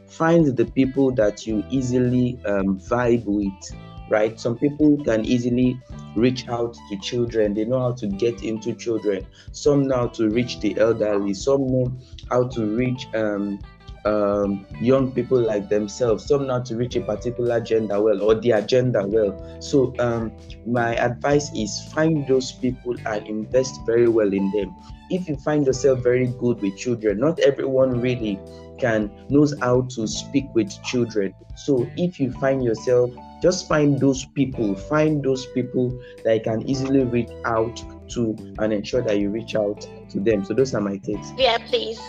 find 0.08 0.46
the 0.56 0.64
people 0.64 1.12
that 1.12 1.46
you 1.46 1.64
easily 1.70 2.38
um, 2.46 2.78
vibe 2.78 3.24
with. 3.24 3.76
Right, 4.08 4.40
some 4.40 4.58
people 4.58 4.96
can 5.04 5.24
easily 5.24 5.80
reach 6.16 6.48
out 6.48 6.76
to 6.88 6.98
children. 6.98 7.54
They 7.54 7.64
know 7.64 7.78
how 7.78 7.92
to 7.92 8.08
get 8.08 8.42
into 8.42 8.72
children. 8.74 9.24
Some 9.52 9.86
know 9.86 9.96
how 9.98 10.06
to 10.08 10.28
reach 10.28 10.58
the 10.58 10.76
elderly. 10.80 11.32
Some 11.32 11.68
know 11.68 11.92
how 12.28 12.48
to 12.48 12.66
reach 12.66 13.06
um, 13.14 13.60
um, 14.04 14.66
young 14.80 15.12
people 15.12 15.40
like 15.40 15.68
themselves, 15.68 16.24
some 16.24 16.46
not 16.46 16.64
to 16.66 16.76
reach 16.76 16.96
a 16.96 17.00
particular 17.00 17.60
gender 17.60 18.00
well 18.00 18.22
or 18.22 18.34
the 18.34 18.52
agenda 18.52 19.06
well. 19.06 19.60
So, 19.60 19.94
um, 19.98 20.32
my 20.66 20.96
advice 20.96 21.50
is 21.54 21.80
find 21.92 22.26
those 22.26 22.52
people 22.52 22.96
and 23.06 23.26
invest 23.26 23.80
very 23.86 24.08
well 24.08 24.32
in 24.32 24.50
them. 24.52 24.74
If 25.10 25.28
you 25.28 25.36
find 25.36 25.66
yourself 25.66 26.02
very 26.02 26.28
good 26.28 26.60
with 26.62 26.76
children, 26.76 27.18
not 27.18 27.40
everyone 27.40 28.00
really 28.00 28.38
can 28.78 29.10
knows 29.28 29.58
how 29.60 29.82
to 29.82 30.06
speak 30.06 30.46
with 30.54 30.70
children. 30.82 31.34
So, 31.56 31.90
if 31.96 32.18
you 32.18 32.32
find 32.32 32.64
yourself 32.64 33.10
just 33.40 33.68
find 33.68 33.98
those 33.98 34.24
people, 34.26 34.74
find 34.74 35.22
those 35.22 35.46
people 35.46 35.98
that 36.24 36.34
you 36.34 36.40
can 36.42 36.68
easily 36.68 37.04
reach 37.04 37.30
out 37.44 37.82
to 38.10 38.36
and 38.58 38.72
ensure 38.72 39.02
that 39.02 39.18
you 39.18 39.30
reach 39.30 39.54
out 39.54 39.80
to 40.10 40.20
them. 40.20 40.44
So 40.44 40.54
those 40.54 40.74
are 40.74 40.80
my 40.80 40.98
tips. 40.98 41.32
Yeah, 41.36 41.58
please. 41.66 42.00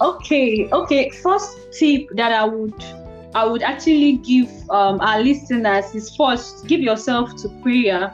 Okay, 0.00 0.68
okay. 0.70 1.10
First 1.10 1.56
tip 1.78 2.08
that 2.14 2.32
I 2.32 2.44
would 2.44 2.74
I 3.34 3.44
would 3.44 3.62
actually 3.62 4.18
give 4.18 4.48
um, 4.70 5.00
our 5.00 5.20
listeners 5.20 5.94
is 5.94 6.14
first 6.16 6.66
give 6.66 6.80
yourself 6.80 7.34
to 7.42 7.48
prayer. 7.62 8.12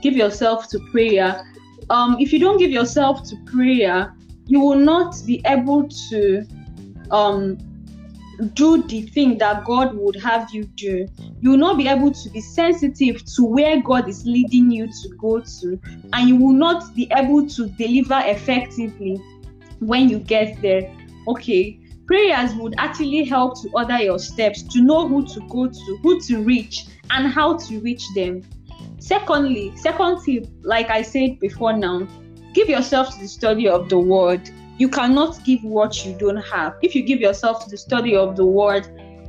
Give 0.00 0.14
yourself 0.14 0.68
to 0.68 0.78
prayer. 0.92 1.44
Um, 1.90 2.16
if 2.18 2.32
you 2.32 2.38
don't 2.38 2.58
give 2.58 2.70
yourself 2.70 3.28
to 3.30 3.36
prayer, 3.46 4.14
you 4.46 4.60
will 4.60 4.78
not 4.78 5.14
be 5.26 5.42
able 5.46 5.88
to 6.10 6.46
um, 7.10 7.56
do 8.54 8.82
the 8.84 9.02
thing 9.02 9.38
that 9.38 9.64
God 9.64 9.94
would 9.94 10.16
have 10.16 10.52
you 10.52 10.64
do. 10.64 11.06
You 11.40 11.50
will 11.50 11.58
not 11.58 11.76
be 11.78 11.88
able 11.88 12.12
to 12.12 12.30
be 12.30 12.40
sensitive 12.40 13.24
to 13.36 13.44
where 13.44 13.80
God 13.80 14.08
is 14.08 14.24
leading 14.26 14.70
you 14.70 14.86
to 14.86 15.08
go 15.18 15.40
to, 15.40 15.80
and 16.12 16.28
you 16.28 16.36
will 16.36 16.52
not 16.52 16.94
be 16.94 17.08
able 17.16 17.48
to 17.48 17.68
deliver 17.70 18.20
effectively 18.26 19.20
when 19.80 20.08
you 20.08 20.18
get 20.18 20.60
there 20.60 20.92
okay 21.26 21.78
prayers 22.06 22.54
would 22.54 22.74
actually 22.78 23.24
help 23.24 23.60
to 23.60 23.68
order 23.74 23.98
your 23.98 24.18
steps 24.18 24.62
to 24.62 24.80
know 24.80 25.06
who 25.06 25.26
to 25.26 25.40
go 25.48 25.68
to 25.68 25.98
who 26.02 26.20
to 26.20 26.42
reach 26.42 26.86
and 27.10 27.28
how 27.28 27.56
to 27.56 27.78
reach 27.80 28.04
them 28.14 28.42
secondly 28.98 29.72
second 29.76 30.20
tip 30.24 30.46
like 30.62 30.90
i 30.90 31.02
said 31.02 31.38
before 31.40 31.72
now 31.72 32.06
give 32.54 32.68
yourself 32.68 33.14
to 33.14 33.20
the 33.20 33.28
study 33.28 33.68
of 33.68 33.88
the 33.88 33.98
word. 33.98 34.50
You 34.78 34.88
cannot 34.88 35.44
give 35.44 35.62
what 35.62 36.04
you 36.04 36.16
don't 36.18 36.42
have. 36.42 36.74
If 36.82 36.94
you 36.94 37.02
give 37.02 37.20
yourself 37.20 37.64
to 37.64 37.70
the 37.70 37.76
study 37.76 38.16
of 38.16 38.36
the 38.36 38.46
word 38.46 38.88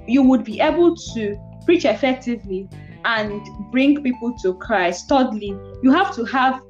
you 0.10 0.24
would 0.24 0.44
be 0.44 0.60
able 0.60 0.96
to 0.96 1.38
preach 1.66 1.86
effectively 1.86 2.68
and 3.06 3.48
bring 3.72 4.02
people 4.02 4.34
to 4.42 4.56
christ. 4.56 5.08
Thirdly 5.08 5.56
you 5.84 5.92
have 5.92 6.14
to 6.16 6.26
have 6.26 6.62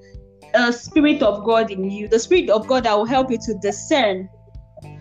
a 0.53 0.73
spirit 0.73 1.21
of 1.21 1.45
god 1.45 1.71
in 1.71 1.89
you 1.89 2.07
the 2.07 2.19
spirit 2.19 2.49
of 2.49 2.67
god 2.67 2.83
that 2.83 2.97
will 2.97 3.05
help 3.05 3.29
you 3.31 3.37
to 3.37 3.53
discern 3.61 4.27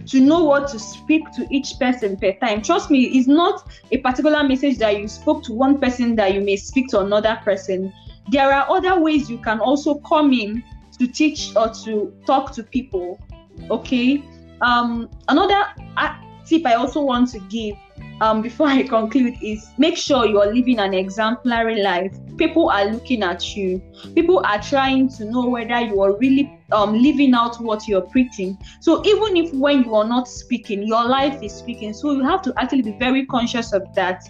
to 0.08 0.20
know 0.20 0.42
what 0.42 0.68
to 0.68 0.78
speak 0.78 1.30
to 1.32 1.46
each 1.50 1.78
person 1.78 2.16
per 2.16 2.32
time. 2.34 2.62
Trust 2.62 2.90
me, 2.90 3.04
it's 3.04 3.28
not 3.28 3.70
a 3.92 3.98
particular 3.98 4.42
message 4.42 4.78
that 4.78 4.98
you 4.98 5.06
spoke 5.06 5.42
to 5.44 5.52
one 5.52 5.78
person 5.78 6.16
that 6.16 6.34
you 6.34 6.40
may 6.40 6.56
speak 6.56 6.88
to 6.88 7.00
another 7.00 7.38
person. 7.44 7.92
There 8.30 8.52
are 8.52 8.68
other 8.70 9.00
ways 9.00 9.30
you 9.30 9.38
can 9.38 9.60
also 9.60 9.96
come 10.00 10.32
in 10.32 10.62
to 10.98 11.06
teach 11.06 11.54
or 11.56 11.68
to 11.84 12.14
talk 12.26 12.52
to 12.52 12.62
people. 12.62 13.18
Okay. 13.70 14.24
Um, 14.60 15.08
another 15.28 15.64
tip 16.46 16.66
I 16.66 16.74
also 16.74 17.02
want 17.02 17.30
to 17.30 17.40
give 17.40 17.76
um, 18.20 18.42
before 18.42 18.66
I 18.78 18.82
conclude 18.84 19.34
is 19.42 19.68
make 19.78 19.96
sure 19.96 20.26
you 20.26 20.40
are 20.40 20.52
living 20.52 20.78
an 20.78 20.94
exemplary 20.94 21.82
life. 21.82 22.16
People 22.36 22.70
are 22.70 22.86
looking 22.86 23.22
at 23.22 23.56
you. 23.56 23.82
People 24.14 24.42
are 24.44 24.60
trying 24.60 25.08
to 25.10 25.24
know 25.24 25.48
whether 25.48 25.80
you 25.80 26.00
are 26.00 26.16
really 26.18 26.57
um, 26.72 26.94
living 26.94 27.34
out 27.34 27.60
what 27.60 27.88
you're 27.88 28.02
preaching. 28.02 28.58
So 28.80 29.04
even 29.04 29.36
if 29.36 29.52
when 29.54 29.84
you 29.84 29.94
are 29.94 30.06
not 30.06 30.28
speaking, 30.28 30.82
your 30.82 31.04
life 31.04 31.42
is 31.42 31.52
speaking. 31.52 31.92
So 31.92 32.12
you 32.12 32.24
have 32.24 32.42
to 32.42 32.54
actually 32.56 32.82
be 32.82 32.92
very 32.98 33.26
conscious 33.26 33.72
of 33.72 33.92
that. 33.94 34.22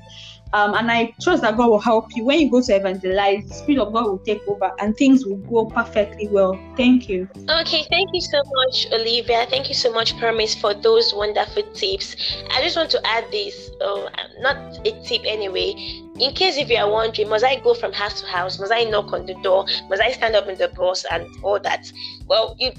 Um, 0.53 0.75
and 0.75 0.91
I 0.91 1.15
trust 1.21 1.43
that 1.43 1.57
God 1.57 1.69
will 1.69 1.81
help 1.81 2.07
you 2.17 2.25
when 2.25 2.41
you 2.41 2.51
go 2.51 2.63
to 2.63 2.73
evangelize. 2.75 3.47
The 3.49 3.55
Spirit 3.55 3.83
of 3.87 3.93
God 3.93 4.07
will 4.07 4.19
take 4.19 4.41
over, 4.49 4.71
and 4.79 4.97
things 4.97 5.27
will 5.27 5.37
go 5.37 5.67
perfectly 5.67 6.29
well. 6.29 6.59
Thank 6.77 7.09
you. 7.09 7.29
Okay, 7.49 7.85
thank 7.91 8.09
you 8.13 8.21
so 8.21 8.43
much, 8.55 8.87
Olivia. 8.93 9.47
Thank 9.51 9.69
you 9.69 9.75
so 9.75 9.93
much, 9.93 10.19
Promise, 10.19 10.55
for 10.55 10.75
those 10.75 11.13
wonderful 11.15 11.63
tips. 11.75 12.17
I 12.51 12.63
just 12.63 12.77
want 12.77 12.91
to 12.91 13.07
add 13.07 13.25
this, 13.31 13.71
uh, 13.81 14.09
not 14.41 14.57
a 14.87 14.93
tip 15.05 15.23
anyway. 15.25 15.75
In 16.19 16.33
case 16.35 16.57
if 16.57 16.69
you 16.69 16.77
are 16.79 16.91
wondering, 16.91 17.29
must 17.29 17.45
I 17.45 17.57
go 17.61 17.75
from 17.75 17.93
house 17.93 18.21
to 18.23 18.27
house? 18.27 18.59
Must 18.59 18.73
I 18.73 18.85
knock 18.85 19.13
on 19.13 19.27
the 19.27 19.35
door? 19.43 19.67
Must 19.89 20.03
I 20.03 20.13
stand 20.13 20.35
up 20.35 20.49
in 20.49 20.59
the 20.59 20.69
bus 20.69 21.05
and 21.11 21.27
all 21.43 21.61
that? 21.61 21.93
Well, 22.27 22.57
you 22.59 22.73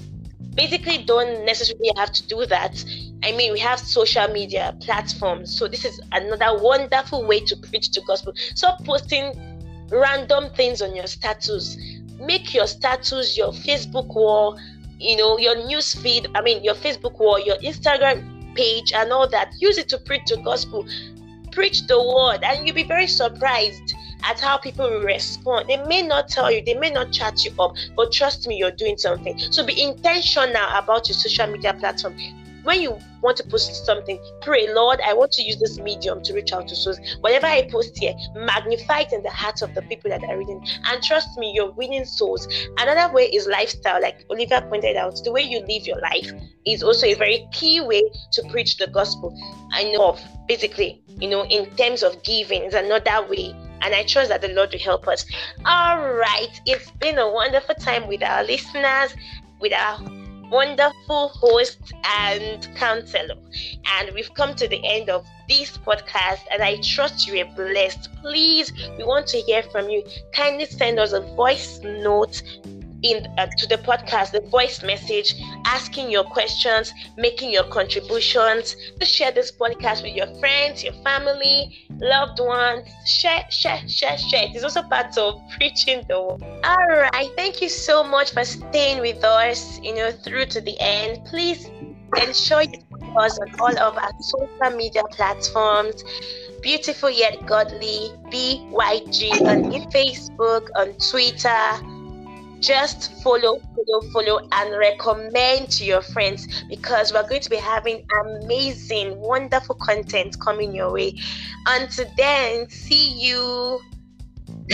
basically 0.54 0.98
don't 0.98 1.44
necessarily 1.44 1.90
have 1.96 2.12
to 2.12 2.26
do 2.26 2.46
that. 2.46 2.84
I 3.22 3.32
mean, 3.32 3.52
we 3.52 3.58
have 3.60 3.78
social 3.78 4.26
media 4.28 4.74
platforms, 4.80 5.56
so 5.56 5.68
this 5.68 5.84
is 5.84 6.00
another 6.12 6.62
wonderful 6.62 7.26
way 7.26 7.40
to 7.40 7.56
preach 7.56 7.90
the 7.90 8.00
gospel. 8.06 8.32
Stop 8.54 8.82
posting 8.84 9.32
random 9.90 10.50
things 10.54 10.80
on 10.80 10.96
your 10.96 11.06
status. 11.06 11.76
Make 12.18 12.54
your 12.54 12.66
status 12.66 13.36
your 13.36 13.52
Facebook 13.52 14.14
wall, 14.14 14.58
you 14.98 15.16
know, 15.16 15.38
your 15.38 15.56
news 15.66 15.94
feed. 15.94 16.28
I 16.34 16.40
mean, 16.40 16.64
your 16.64 16.74
Facebook 16.74 17.18
wall, 17.18 17.38
your 17.38 17.56
Instagram 17.56 18.54
page, 18.54 18.92
and 18.94 19.12
all 19.12 19.28
that. 19.28 19.52
Use 19.58 19.76
it 19.76 19.88
to 19.90 19.98
preach 19.98 20.26
the 20.26 20.38
gospel. 20.38 20.86
Preach 21.52 21.86
the 21.86 21.98
word, 22.00 22.42
and 22.42 22.66
you'll 22.66 22.76
be 22.76 22.84
very 22.84 23.06
surprised 23.06 23.94
at 24.22 24.38
how 24.40 24.56
people 24.56 24.88
respond. 25.00 25.68
They 25.68 25.82
may 25.84 26.02
not 26.02 26.28
tell 26.28 26.50
you, 26.50 26.62
they 26.64 26.74
may 26.74 26.90
not 26.90 27.12
chat 27.12 27.44
you 27.44 27.52
up, 27.58 27.74
but 27.96 28.12
trust 28.12 28.46
me, 28.46 28.56
you're 28.56 28.70
doing 28.70 28.96
something. 28.96 29.38
So 29.50 29.64
be 29.66 29.82
intentional 29.82 30.66
about 30.72 31.08
your 31.08 31.16
social 31.16 31.46
media 31.48 31.74
platform. 31.74 32.16
When 32.62 32.80
you 32.80 32.98
want 33.22 33.36
to 33.38 33.44
post 33.44 33.86
something, 33.86 34.18
pray, 34.42 34.72
Lord, 34.72 35.00
I 35.06 35.14
want 35.14 35.32
to 35.32 35.42
use 35.42 35.58
this 35.58 35.78
medium 35.78 36.22
to 36.22 36.34
reach 36.34 36.52
out 36.52 36.68
to 36.68 36.76
souls. 36.76 36.98
Whatever 37.20 37.46
I 37.46 37.68
post 37.70 37.98
here, 37.98 38.14
magnify 38.34 39.00
it 39.00 39.12
in 39.12 39.22
the 39.22 39.30
hearts 39.30 39.62
of 39.62 39.74
the 39.74 39.82
people 39.82 40.10
that 40.10 40.22
are 40.22 40.38
reading. 40.38 40.64
And 40.84 41.02
trust 41.02 41.38
me, 41.38 41.52
you're 41.54 41.72
winning 41.72 42.04
souls. 42.04 42.46
Another 42.78 43.12
way 43.14 43.24
is 43.24 43.46
lifestyle, 43.46 44.00
like 44.02 44.24
Olivia 44.30 44.62
pointed 44.62 44.96
out. 44.96 45.20
The 45.24 45.32
way 45.32 45.42
you 45.42 45.60
live 45.60 45.86
your 45.86 46.00
life 46.00 46.30
is 46.66 46.82
also 46.82 47.06
a 47.06 47.14
very 47.14 47.48
key 47.52 47.80
way 47.80 48.02
to 48.32 48.42
preach 48.50 48.76
the 48.76 48.88
gospel. 48.88 49.34
I 49.72 49.84
know 49.92 50.10
of 50.10 50.20
basically, 50.46 51.02
you 51.18 51.28
know, 51.28 51.44
in 51.46 51.74
terms 51.76 52.02
of 52.02 52.22
giving, 52.22 52.62
is 52.64 52.74
another 52.74 53.26
way 53.28 53.54
and 53.82 53.94
I 53.94 54.04
trust 54.04 54.28
that 54.28 54.42
the 54.42 54.48
Lord 54.48 54.72
will 54.72 54.78
help 54.78 55.08
us. 55.08 55.24
All 55.64 56.12
right, 56.12 56.60
it's 56.66 56.90
been 56.92 57.18
a 57.18 57.30
wonderful 57.30 57.74
time 57.76 58.06
with 58.08 58.22
our 58.22 58.44
listeners, 58.44 59.14
with 59.58 59.72
our 59.72 59.98
wonderful 60.50 61.28
host 61.28 61.92
and 62.04 62.68
counselor. 62.76 63.36
And 63.98 64.10
we've 64.14 64.32
come 64.34 64.54
to 64.56 64.68
the 64.68 64.80
end 64.84 65.08
of 65.08 65.26
this 65.48 65.76
podcast, 65.78 66.40
and 66.52 66.62
I 66.62 66.76
trust 66.82 67.26
you 67.26 67.40
are 67.40 67.54
blessed. 67.56 68.08
Please, 68.20 68.72
we 68.98 69.04
want 69.04 69.26
to 69.28 69.38
hear 69.38 69.62
from 69.62 69.88
you. 69.88 70.02
Kindly 70.32 70.66
send 70.66 70.98
us 70.98 71.12
a 71.12 71.20
voice 71.20 71.80
note 71.82 72.42
in 73.02 73.26
uh, 73.38 73.46
to 73.58 73.66
the 73.66 73.78
podcast 73.78 74.32
the 74.32 74.40
voice 74.50 74.82
message 74.82 75.34
asking 75.66 76.10
your 76.10 76.24
questions 76.24 76.92
making 77.16 77.50
your 77.50 77.64
contributions. 77.64 78.76
To 78.98 79.06
share 79.06 79.32
this 79.32 79.52
podcast 79.52 80.02
with 80.02 80.14
your 80.14 80.32
friends 80.38 80.82
your 80.84 80.92
family 81.04 81.86
loved 82.00 82.40
ones. 82.40 82.88
Share 83.06 83.44
share 83.50 83.86
share 83.88 84.18
share. 84.18 84.44
It 84.44 84.56
is 84.56 84.64
also 84.64 84.82
part 84.82 85.16
of 85.18 85.40
preaching 85.58 86.04
the 86.08 86.20
word. 86.20 86.42
All 86.64 86.86
right. 86.88 87.30
Thank 87.36 87.62
you 87.62 87.68
so 87.68 88.02
much 88.04 88.32
for 88.32 88.44
staying 88.44 89.00
with 89.00 89.22
us 89.24 89.80
you 89.82 89.94
know 89.94 90.10
through 90.10 90.46
to 90.46 90.60
the 90.60 90.76
end. 90.80 91.24
Please 91.26 91.68
ensure 92.16 92.62
you 92.62 92.80
follow 92.90 93.26
us 93.26 93.38
on 93.38 93.48
all 93.60 93.78
of 93.78 93.96
our 93.98 94.12
social 94.20 94.76
media 94.76 95.02
platforms. 95.12 96.02
Beautiful 96.62 97.08
yet 97.10 97.46
godly 97.46 98.10
byg 98.30 99.46
on 99.46 99.64
facebook 99.90 100.68
on 100.76 100.92
twitter 100.98 101.89
just 102.60 103.12
follow, 103.22 103.58
follow, 103.74 104.00
follow, 104.12 104.48
and 104.52 104.76
recommend 104.76 105.70
to 105.70 105.84
your 105.84 106.02
friends 106.02 106.64
because 106.68 107.12
we're 107.12 107.28
going 107.28 107.40
to 107.40 107.50
be 107.50 107.56
having 107.56 108.04
amazing, 108.26 109.18
wonderful 109.20 109.74
content 109.76 110.38
coming 110.40 110.74
your 110.74 110.92
way. 110.92 111.16
Until 111.66 112.06
then, 112.16 112.68
see 112.68 113.18
you. 113.20 113.80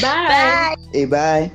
Bye. 0.01 0.27
Bye. 0.29 0.75
Hey, 0.93 1.05
bye. 1.05 1.51